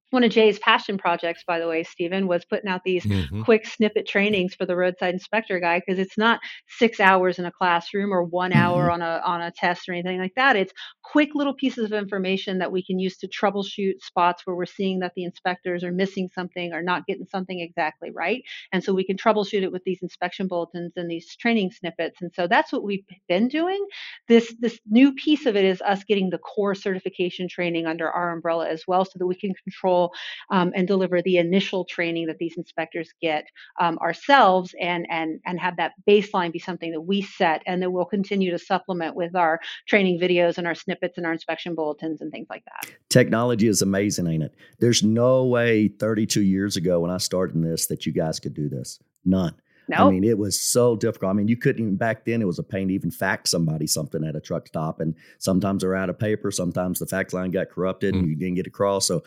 [0.10, 3.42] one of Jay's passion projects, by the way, Stephen, was putting out these mm-hmm.
[3.42, 6.40] quick snippet trainings for the roadside inspector guy because it's not
[6.70, 8.60] six hours in a classroom or one mm-hmm.
[8.60, 10.56] hour on a on a test or anything like that.
[10.56, 10.72] It's
[11.04, 15.00] quick little pieces of information that we can use to troubleshoot spots where we're seeing
[15.00, 18.44] that the inspectors are missing something or not getting something exactly right.
[18.72, 22.22] And so we can troubleshoot it with these inspection bulletins and these training snippets.
[22.22, 23.86] And so that's what we've been doing.
[24.30, 28.32] This this new piece of it is us getting the core certification training under our
[28.32, 30.14] umbrella as well so that we can control control
[30.50, 33.46] um, and deliver the initial training that these inspectors get
[33.80, 37.92] um, ourselves and, and, and have that baseline be something that we set and then
[37.92, 42.22] we'll continue to supplement with our training videos and our snippets and our inspection bulletins
[42.22, 42.92] and things like that.
[43.10, 44.54] Technology is amazing, ain't it?
[44.80, 48.54] There's no way 32 years ago when I started in this that you guys could
[48.54, 49.00] do this.
[49.26, 49.56] None.
[49.90, 50.08] No.
[50.08, 51.30] I mean, it was so difficult.
[51.30, 52.42] I mean, you couldn't even back then.
[52.42, 55.82] It was a pain to even fax somebody something at a truck stop, and sometimes
[55.82, 56.52] they're out of paper.
[56.52, 58.20] Sometimes the fax line got corrupted mm.
[58.20, 59.08] and you didn't get across.
[59.08, 59.24] So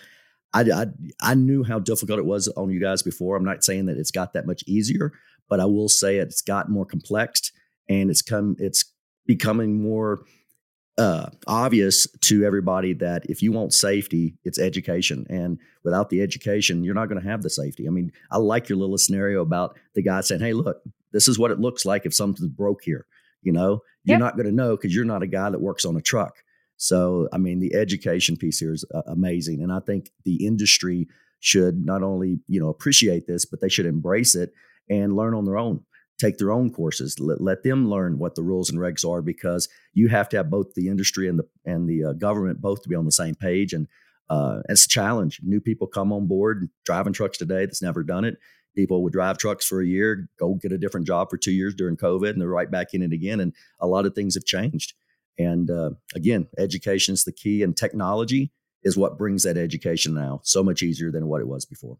[0.52, 0.86] I, I,
[1.20, 3.36] I knew how difficult it was on you guys before.
[3.36, 5.12] I'm not saying that it's got that much easier,
[5.48, 7.52] but I will say it's gotten more complex
[7.88, 8.84] and it's come it's
[9.26, 10.20] becoming more
[10.98, 16.84] uh, obvious to everybody that if you want safety, it's education, and without the education,
[16.84, 17.86] you're not going to have the safety.
[17.86, 20.82] I mean, I like your little scenario about the guy saying, "Hey, look,
[21.12, 23.06] this is what it looks like if something's broke here."
[23.42, 24.20] You know, you're yep.
[24.20, 26.34] not going to know because you're not a guy that works on a truck.
[26.80, 31.08] So, I mean, the education piece here is uh, amazing, and I think the industry
[31.38, 34.54] should not only you know appreciate this, but they should embrace it
[34.88, 35.84] and learn on their own.
[36.18, 37.20] Take their own courses.
[37.20, 40.48] Let, let them learn what the rules and regs are because you have to have
[40.48, 43.34] both the industry and the and the uh, government both to be on the same
[43.34, 43.74] page.
[43.74, 43.86] And
[44.30, 45.40] uh, it's a challenge.
[45.42, 48.38] New people come on board driving trucks today that's never done it.
[48.74, 51.74] People would drive trucks for a year, go get a different job for two years
[51.74, 53.40] during COVID, and they're right back in it again.
[53.40, 54.94] And a lot of things have changed.
[55.38, 60.40] And uh, again, education is the key, and technology is what brings that education now
[60.42, 61.98] so much easier than what it was before.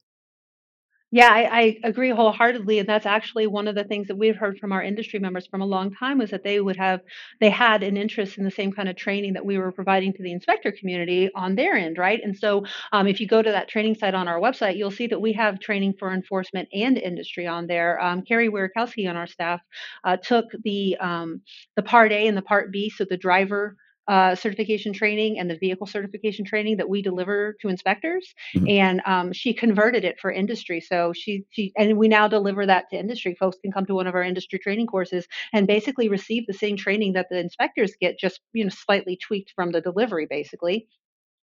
[1.12, 4.58] Yeah, I, I agree wholeheartedly, and that's actually one of the things that we've heard
[4.60, 7.00] from our industry members from a long time was that they would have
[7.40, 10.22] they had an interest in the same kind of training that we were providing to
[10.22, 12.20] the inspector community on their end, right?
[12.22, 15.08] And so, um, if you go to that training site on our website, you'll see
[15.08, 18.00] that we have training for enforcement and industry on there.
[18.00, 19.60] Um, Carrie Wierzchowski on our staff
[20.04, 21.40] uh, took the um,
[21.74, 23.76] the Part A and the Part B, so the driver
[24.10, 28.66] uh, certification training and the vehicle certification training that we deliver to inspectors, mm-hmm.
[28.68, 30.80] and um, she converted it for industry.
[30.80, 33.36] So she she and we now deliver that to industry.
[33.38, 36.76] Folks can come to one of our industry training courses and basically receive the same
[36.76, 40.88] training that the inspectors get, just you know slightly tweaked from the delivery, basically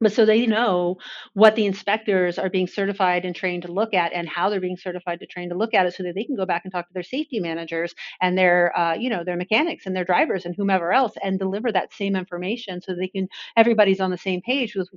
[0.01, 0.97] but so they know
[1.35, 4.77] what the inspectors are being certified and trained to look at and how they're being
[4.77, 6.87] certified to train to look at it so that they can go back and talk
[6.87, 10.55] to their safety managers and their uh, you know their mechanics and their drivers and
[10.57, 14.75] whomever else and deliver that same information so they can everybody's on the same page
[14.75, 14.89] with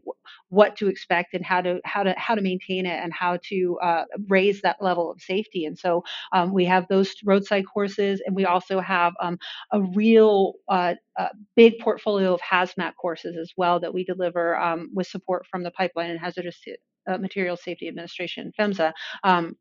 [0.50, 3.78] what to expect and how to how to how to maintain it and how to
[3.82, 5.66] uh, raise that level of safety.
[5.66, 9.38] And so um, we have those roadside courses and we also have um,
[9.72, 14.90] a real uh, a big portfolio of hazmat courses as well that we deliver um,
[14.94, 16.60] with support from the Pipeline and Hazardous
[17.08, 18.94] uh, Materials Safety Administration, PHMSA.
[19.24, 19.56] Um,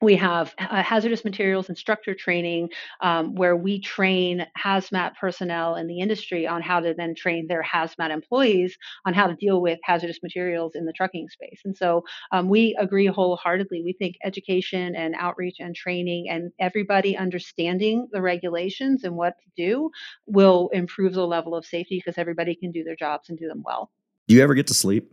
[0.00, 6.00] we have uh, hazardous materials instructor training um, where we train hazmat personnel in the
[6.00, 10.20] industry on how to then train their hazmat employees on how to deal with hazardous
[10.22, 11.60] materials in the trucking space.
[11.64, 13.82] And so um, we agree wholeheartedly.
[13.82, 19.50] We think education and outreach and training and everybody understanding the regulations and what to
[19.56, 19.90] do
[20.26, 23.62] will improve the level of safety because everybody can do their jobs and do them
[23.64, 23.90] well.
[24.28, 25.12] Do you ever get to sleep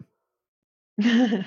[1.02, 1.44] yeah,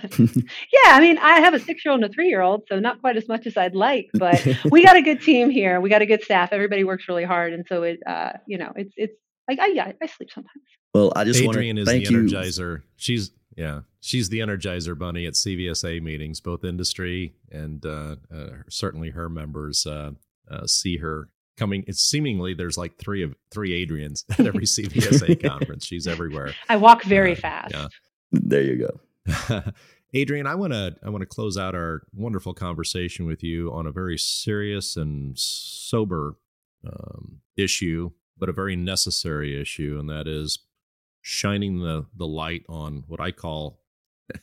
[0.84, 3.00] I mean, I have a six year old and a three year old, so not
[3.00, 5.80] quite as much as I'd like, but we got a good team here.
[5.80, 6.52] We got a good staff.
[6.52, 7.52] Everybody works really hard.
[7.52, 9.14] And so it, uh, you know, it's, it's
[9.48, 10.62] like, I, yeah, I sleep sometimes.
[10.94, 12.82] Well, I just Adrienne want to thank the energizer.
[12.96, 19.10] She's, yeah, she's the energizer bunny at CVSA meetings, both industry and uh, uh, certainly
[19.10, 20.12] her members uh,
[20.50, 21.84] uh, see her coming.
[21.86, 25.86] It's seemingly there's like three of three Adriennes at every CVSA conference.
[25.86, 26.54] She's everywhere.
[26.68, 27.74] I walk very uh, fast.
[27.74, 27.88] Yeah.
[28.30, 29.00] There you go.
[30.16, 33.86] Adrienne, I want to I want to close out our wonderful conversation with you on
[33.86, 36.36] a very serious and sober
[36.86, 40.60] um, issue, but a very necessary issue, and that is
[41.20, 43.80] shining the the light on what I call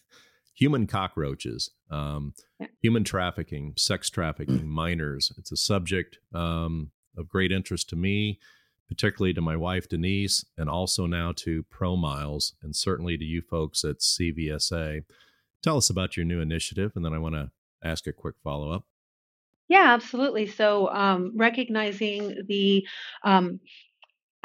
[0.53, 2.67] human cockroaches, um, yeah.
[2.81, 5.31] human trafficking, sex trafficking, minors.
[5.37, 8.39] It's a subject um, of great interest to me,
[8.87, 13.41] particularly to my wife, Denise, and also now to Pro Miles, and certainly to you
[13.41, 15.03] folks at CVSA.
[15.61, 17.51] Tell us about your new initiative, and then I want to
[17.83, 18.85] ask a quick follow up.
[19.67, 20.45] Yeah, absolutely.
[20.45, 22.87] So, um, recognizing the
[23.23, 23.59] um,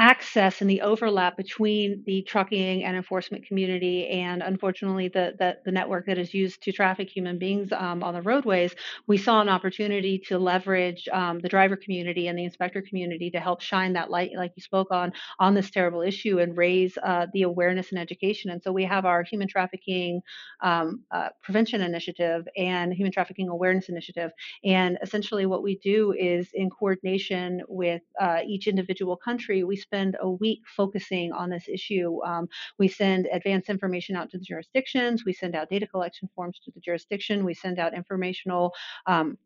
[0.01, 5.71] access and the overlap between the trucking and enforcement community and unfortunately the, the, the
[5.71, 8.75] network that is used to traffic human beings um, on the roadways,
[9.07, 13.39] we saw an opportunity to leverage um, the driver community and the inspector community to
[13.39, 17.27] help shine that light, like you spoke on, on this terrible issue and raise uh,
[17.35, 18.51] the awareness and education.
[18.51, 20.23] And so we have our human trafficking
[20.63, 24.31] um, uh, prevention initiative and human trafficking awareness initiative.
[24.65, 30.17] And essentially what we do is in coordination with uh, each individual country, we spend
[30.21, 32.23] a week focusing on this issue.
[32.25, 35.25] Um, we send advance information out to the jurisdictions.
[35.25, 37.45] We send out data collection forms to the jurisdiction.
[37.45, 38.73] We send out informational
[39.07, 39.37] um,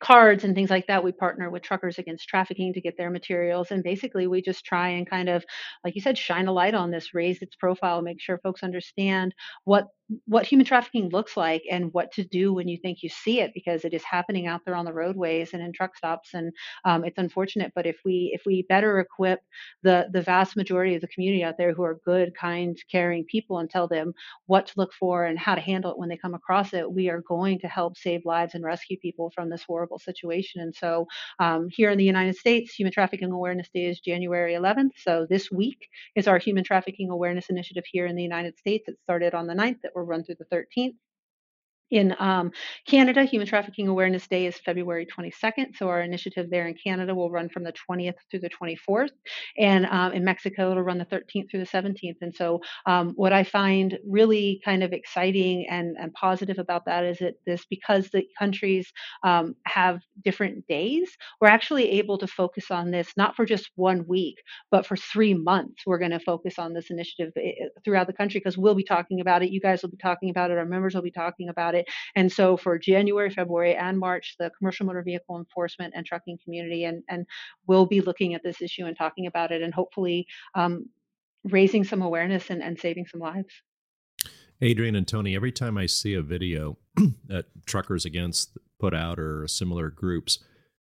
[0.00, 1.04] cards and things like that.
[1.04, 3.70] We partner with Truckers Against Trafficking to get their materials.
[3.70, 5.44] And basically, we just try and kind of,
[5.84, 9.34] like you said, shine a light on this, raise its profile, make sure folks understand
[9.64, 9.86] what
[10.26, 13.52] what human trafficking looks like and what to do when you think you see it
[13.54, 16.52] because it is happening out there on the roadways and in truck stops and
[16.84, 17.72] um, it's unfortunate.
[17.74, 19.40] But if we if we better equip
[19.82, 23.58] the the vast majority of the community out there who are good kind caring people
[23.58, 24.12] and tell them
[24.46, 27.08] what to look for and how to handle it when they come across it we
[27.08, 30.60] are going to help save lives and rescue people from this horrible situation.
[30.60, 31.06] And so
[31.38, 35.50] um, here in the united states human trafficking awareness day is january 11th so this
[35.50, 38.88] week is our human trafficking awareness initiative here in the united states.
[38.88, 40.94] It started on the 9th that will run through the 13th.
[41.90, 42.50] In um,
[42.88, 45.76] Canada, Human Trafficking Awareness Day is February 22nd.
[45.76, 49.10] So our initiative there in Canada will run from the 20th through the 24th.
[49.56, 52.16] And um, in Mexico, it'll run the 13th through the 17th.
[52.22, 57.04] And so um, what I find really kind of exciting and, and positive about that
[57.04, 62.72] is that this, because the countries um, have different days, we're actually able to focus
[62.72, 64.38] on this not for just one week,
[64.72, 65.84] but for three months.
[65.86, 68.82] We're going to focus on this initiative eh, eh, throughout the country because we'll be
[68.82, 69.50] talking about it.
[69.50, 70.58] You guys will be talking about it.
[70.58, 71.86] Our members will be talking about it it.
[72.14, 76.84] And so for January, February, and March, the commercial motor vehicle enforcement and trucking community
[76.84, 77.26] and and
[77.66, 80.86] will be looking at this issue and talking about it and hopefully um,
[81.44, 83.52] raising some awareness and, and saving some lives.
[84.62, 86.78] Adrienne and Tony, every time I see a video
[87.26, 90.38] that Truckers Against put out or similar groups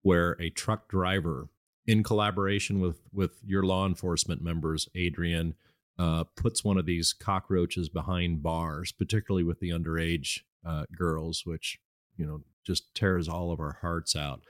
[0.02, 1.50] where a truck driver,
[1.86, 5.56] in collaboration with with your law enforcement members, Adrienne,
[5.98, 11.80] uh, puts one of these cockroaches behind bars, particularly with the underage uh, girls, which
[12.18, 14.42] you know just tears all of our hearts out.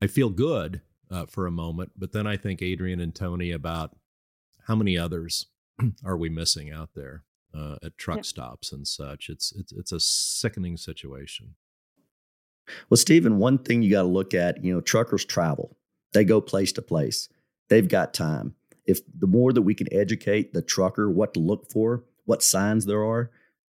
[0.00, 3.96] I feel good uh, for a moment, but then I think Adrienne and Tony about
[4.66, 5.46] how many others
[6.04, 8.22] are we missing out there uh, at truck yeah.
[8.22, 9.28] stops and such.
[9.28, 11.54] It's it's it's a sickening situation.
[12.88, 15.76] Well, Stephen, one thing you got to look at, you know, truckers travel.
[16.12, 17.28] They go place to place.
[17.68, 18.54] They've got time.
[18.86, 22.86] If the more that we can educate the trucker what to look for, what signs
[22.86, 23.30] there are,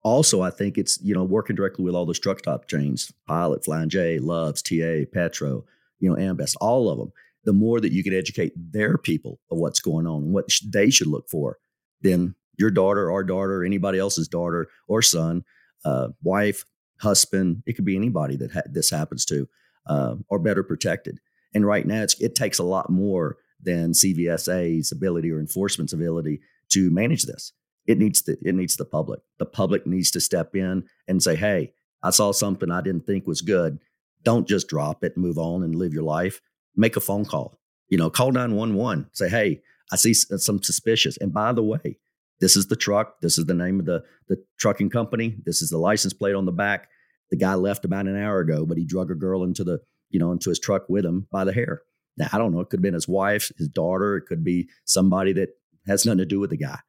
[0.08, 3.64] also, I think it's you know working directly with all those truck stop chains, Pilot,
[3.64, 5.64] Flying J, Loves, TA, Petro,
[6.00, 7.12] you know, Ambest, all of them.
[7.44, 10.90] The more that you can educate their people of what's going on and what they
[10.90, 11.58] should look for,
[12.02, 15.44] then your daughter, our daughter, anybody else's daughter or son,
[15.84, 16.64] uh, wife,
[17.00, 19.48] husband, it could be anybody that ha- this happens to,
[19.86, 21.20] uh, are better protected.
[21.54, 26.40] And right now, it takes a lot more than CVSA's ability or enforcement's ability
[26.70, 27.52] to manage this
[27.88, 29.20] it needs the it needs the public.
[29.38, 31.72] The public needs to step in and say, "Hey,
[32.02, 33.80] I saw something I didn't think was good.
[34.22, 36.40] Don't just drop it move on and live your life.
[36.76, 37.58] Make a phone call.
[37.88, 39.08] You know, call 911.
[39.14, 41.98] Say, "Hey, I see uh, some suspicious." And by the way,
[42.40, 43.20] this is the truck.
[43.22, 45.36] This is the name of the the trucking company.
[45.46, 46.88] This is the license plate on the back.
[47.30, 49.80] The guy left about an hour ago, but he drug a girl into the
[50.10, 51.80] you know into his truck with him by the hair.
[52.18, 52.60] Now I don't know.
[52.60, 54.18] It could have been his wife, his daughter.
[54.18, 55.50] It could be somebody that
[55.86, 56.80] has nothing to do with the guy.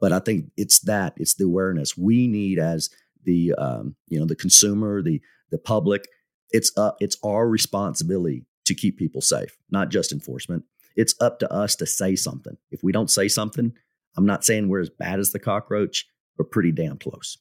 [0.00, 2.90] But I think it's that it's the awareness we need as
[3.24, 5.20] the um, you know the consumer, the
[5.50, 6.06] the public.
[6.50, 6.96] It's up.
[7.00, 10.64] It's our responsibility to keep people safe, not just enforcement.
[10.96, 12.56] It's up to us to say something.
[12.70, 13.72] If we don't say something,
[14.16, 17.38] I'm not saying we're as bad as the cockroach, but pretty damn close.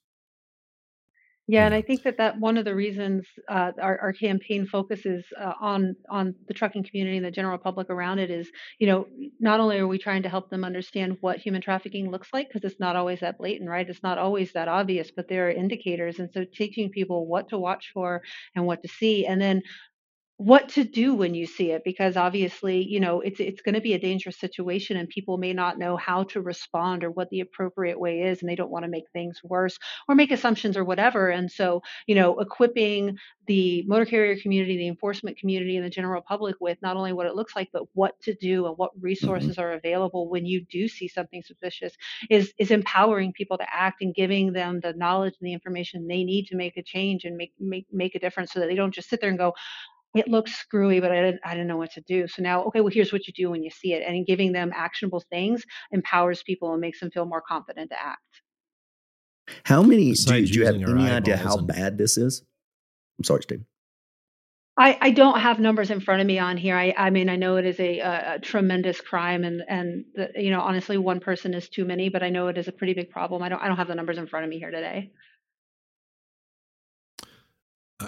[1.48, 5.24] Yeah, and I think that that one of the reasons uh, our, our campaign focuses
[5.39, 9.06] uh, on on the trucking community and the general public around it is, you know,
[9.39, 12.64] not only are we trying to help them understand what human trafficking looks like because
[12.70, 13.88] it's not always that blatant, right?
[13.88, 17.60] It's not always that obvious, but there are indicators, and so teaching people what to
[17.60, 18.24] watch for
[18.56, 19.62] and what to see, and then
[20.38, 23.81] what to do when you see it because obviously you know it's it's going to
[23.81, 27.39] be a dangerous situation and people may not know how to respond or what the
[27.39, 29.77] appropriate way is and they don't want to make things worse
[30.09, 33.17] or make assumptions or whatever and so you know equipping
[33.47, 37.27] the motor carrier community the enforcement community and the general public with not only what
[37.27, 38.91] it looks like but what to do and what
[39.23, 39.53] Mm-hmm.
[39.53, 41.93] resources are available when you do see something suspicious
[42.29, 46.25] is is empowering people to act and giving them the knowledge and the information they
[46.25, 48.93] need to make a change and make make make a difference so that they don't
[48.93, 49.53] just sit there and go
[50.16, 52.28] it looks screwy, but I didn't, I didn't know what to do.
[52.28, 54.03] So now, okay, well, here's what you do when you see it.
[54.07, 58.22] And giving them actionable things empowers people and makes them feel more confident to act.
[59.63, 62.43] How many, do, Besides do you have any idea how and- bad this is?
[63.20, 63.61] I'm sorry, Steve.
[64.78, 66.76] I, I don't have numbers in front of me on here.
[66.76, 70.32] I, I mean, I know it is a, a, a tremendous crime, and and the,
[70.36, 72.09] you know, honestly, one person is too many.
[72.09, 73.41] But I know it is a pretty big problem.
[73.41, 75.11] I don't I don't have the numbers in front of me here today.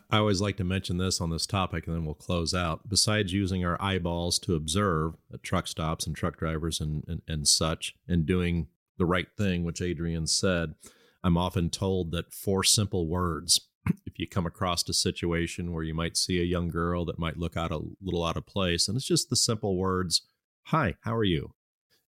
[0.10, 2.90] I always like to mention this on this topic, and then we'll close out.
[2.90, 7.48] Besides using our eyeballs to observe at truck stops and truck drivers and, and, and
[7.48, 8.68] such, and doing
[8.98, 10.76] the right thing, which Adrienne said,
[11.24, 13.62] I'm often told that four simple words,
[14.06, 17.38] if you come across a situation where you might see a young girl that might
[17.38, 20.24] look out a little out of place, and it's just the simple words,
[20.66, 21.54] Hi, how are you?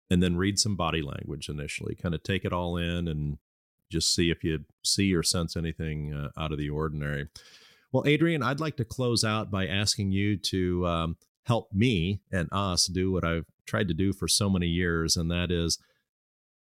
[0.10, 3.38] And then read some body language initially, kind of take it all in and
[3.90, 7.28] just see if you see or sense anything uh, out of the ordinary.
[7.92, 12.48] Well, Adrienne, I'd like to close out by asking you to um, help me and
[12.52, 15.80] us do what I've tried to do for so many years, and that is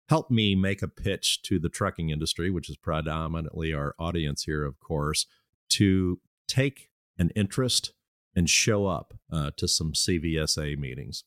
[0.09, 4.63] help me make a pitch to the trucking industry, which is predominantly our audience here,
[4.63, 5.25] of course,
[5.69, 7.93] to take an interest
[8.35, 11.23] and show up uh, to some CVSA meetings.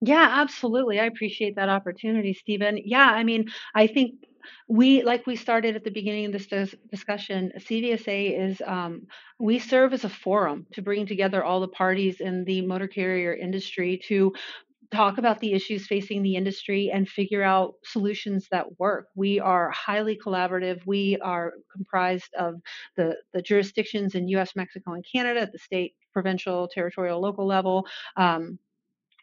[0.00, 0.98] Yeah, absolutely.
[0.98, 2.80] I appreciate that opportunity, Stephen.
[2.84, 4.14] Yeah, I mean, I think
[4.68, 9.06] we, like we started at the beginning of this dis- discussion, CVSA is, um,
[9.38, 13.34] we serve as a forum to bring together all the parties in the motor carrier
[13.34, 14.32] industry to
[14.90, 19.06] talk about the issues facing the industry and figure out solutions that work.
[19.14, 20.80] We are highly collaborative.
[20.84, 22.56] We are comprised of
[22.96, 27.86] the, the jurisdictions in US, Mexico, and Canada at the state, provincial, territorial, local level.
[28.16, 28.58] Um,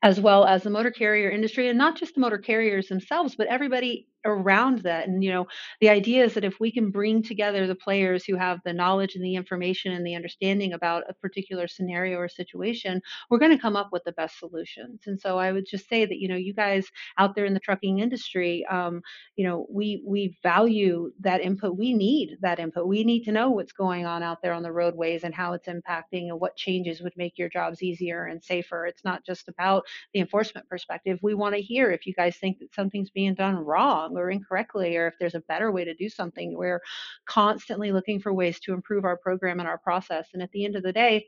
[0.03, 3.47] as well as the motor carrier industry and not just the motor carriers themselves but
[3.47, 5.07] everybody around that.
[5.07, 5.47] And you know
[5.81, 9.15] the idea is that if we can bring together the players who have the knowledge
[9.15, 13.61] and the information and the understanding about a particular scenario or situation we're going to
[13.61, 15.01] come up with the best solutions.
[15.05, 16.87] And so i would just say that you know you guys
[17.17, 19.01] out there in the trucking industry um,
[19.35, 21.77] you know we we value that input.
[21.77, 22.87] We need that input.
[22.87, 25.67] We need to know what's going on out there on the roadways and how it's
[25.67, 28.85] impacting and what changes would make your jobs easier and safer.
[28.85, 31.19] It's not just about the enforcement perspective.
[31.21, 34.95] We want to hear if you guys think that something's being done wrong or incorrectly
[34.95, 36.81] or if there's a better way to do something we're
[37.25, 40.27] constantly looking for ways to improve our program and our process.
[40.33, 41.25] And at the end of the day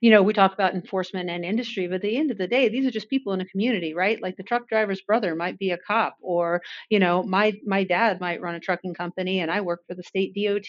[0.00, 2.68] you know, we talk about enforcement and industry, but at the end of the day,
[2.68, 4.20] these are just people in a community, right?
[4.22, 8.20] Like the truck driver's brother might be a cop, or you know, my my dad
[8.20, 10.68] might run a trucking company, and I work for the state DOT.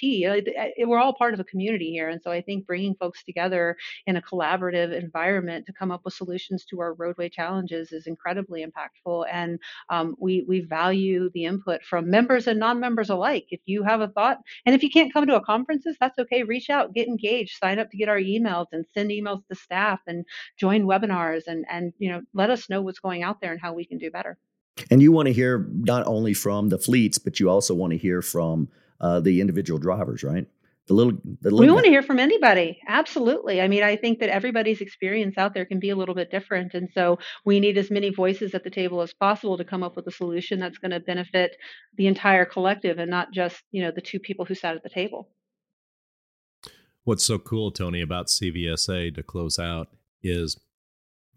[0.87, 3.77] We're all part of a community here, and so I think bringing folks together
[4.07, 8.65] in a collaborative environment to come up with solutions to our roadway challenges is incredibly
[8.65, 13.45] impactful, and um, we we value the input from members and non-members alike.
[13.49, 16.43] If you have a thought, and if you can't come to a conferences, that's okay.
[16.43, 19.99] Reach out, get engaged, sign up to get our emails, and send emails to staff
[20.07, 20.25] and
[20.57, 23.73] join webinars and and you know let us know what's going out there and how
[23.73, 24.37] we can do better
[24.89, 27.97] And you want to hear not only from the fleets, but you also want to
[27.97, 28.69] hear from
[28.99, 30.47] uh, the individual drivers, right?
[30.87, 31.73] The little, the little we guy.
[31.73, 35.65] want to hear from anybody absolutely i mean i think that everybody's experience out there
[35.65, 38.69] can be a little bit different and so we need as many voices at the
[38.69, 41.55] table as possible to come up with a solution that's going to benefit
[41.95, 44.89] the entire collective and not just you know the two people who sat at the
[44.89, 45.29] table
[47.03, 49.89] What's so cool, Tony, about CVSA to close out
[50.21, 50.59] is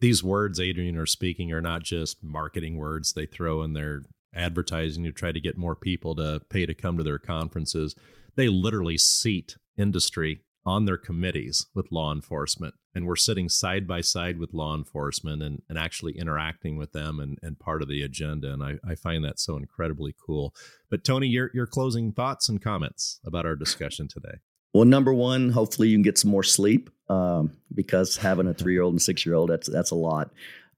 [0.01, 4.03] these words Adrienne are speaking are not just marketing words they throw in their
[4.35, 7.95] advertising to try to get more people to pay to come to their conferences.
[8.37, 12.75] They literally seat industry on their committees with law enforcement.
[12.95, 17.21] And we're sitting side by side with law enforcement and, and actually interacting with them
[17.21, 18.53] and, and part of the agenda.
[18.53, 20.55] And I, I find that so incredibly cool.
[20.91, 24.39] But Tony, your your closing thoughts and comments about our discussion today.
[24.75, 28.93] Well, number one, hopefully you can get some more sleep um, because having a three-year-old
[28.93, 30.31] and six-year-old that's that's a lot.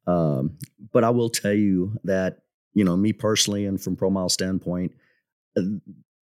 [0.06, 0.58] Um,
[0.92, 2.42] but I will tell you that
[2.74, 4.92] you know me personally, and from ProMile standpoint,
[5.56, 5.62] uh,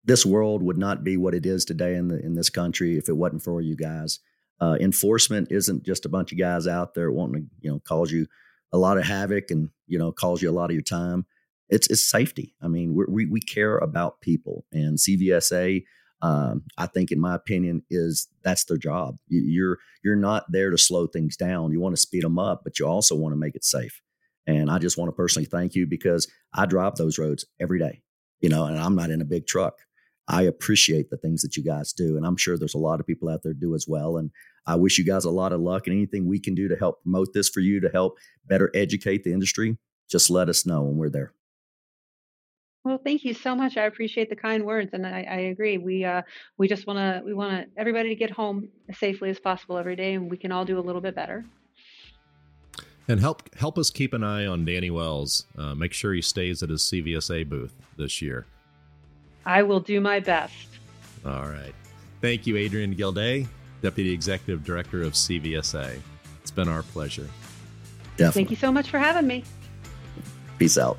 [0.04, 3.08] this world would not be what it is today in the in this country if
[3.08, 4.20] it wasn't for you guys.
[4.60, 8.12] Uh, enforcement isn't just a bunch of guys out there wanting to you know cause
[8.12, 8.26] you
[8.72, 11.26] a lot of havoc and you know cause you a lot of your time.
[11.68, 12.54] It's it's safety.
[12.62, 15.82] I mean, we we care about people, and CVSA
[16.22, 19.16] um, I think, in my opinion, is that's their job.
[19.28, 21.72] You're you're not there to slow things down.
[21.72, 24.00] You want to speed them up, but you also want to make it safe.
[24.46, 28.02] And I just want to personally thank you because I drive those roads every day,
[28.40, 29.78] you know, and I'm not in a big truck.
[30.28, 32.16] I appreciate the things that you guys do.
[32.16, 34.16] And I'm sure there's a lot of people out there do as well.
[34.16, 34.30] And
[34.66, 37.02] I wish you guys a lot of luck and anything we can do to help
[37.02, 39.76] promote this for you to help better educate the industry,
[40.10, 41.32] just let us know when we're there.
[42.84, 43.78] Well, thank you so much.
[43.78, 45.78] I appreciate the kind words, and I, I agree.
[45.78, 46.20] We uh,
[46.58, 49.96] we just want to we want everybody to get home as safely as possible every
[49.96, 51.46] day, and we can all do a little bit better.
[53.08, 55.46] And help help us keep an eye on Danny Wells.
[55.56, 58.44] Uh, make sure he stays at his CVSA booth this year.
[59.46, 60.68] I will do my best.
[61.24, 61.74] All right.
[62.20, 63.46] Thank you, Adrienne Gildea,
[63.82, 65.98] Deputy Executive Director of CVSA.
[66.42, 67.28] It's been our pleasure.
[68.16, 68.32] Definitely.
[68.32, 69.42] Thank you so much for having me.
[70.58, 70.98] Peace out.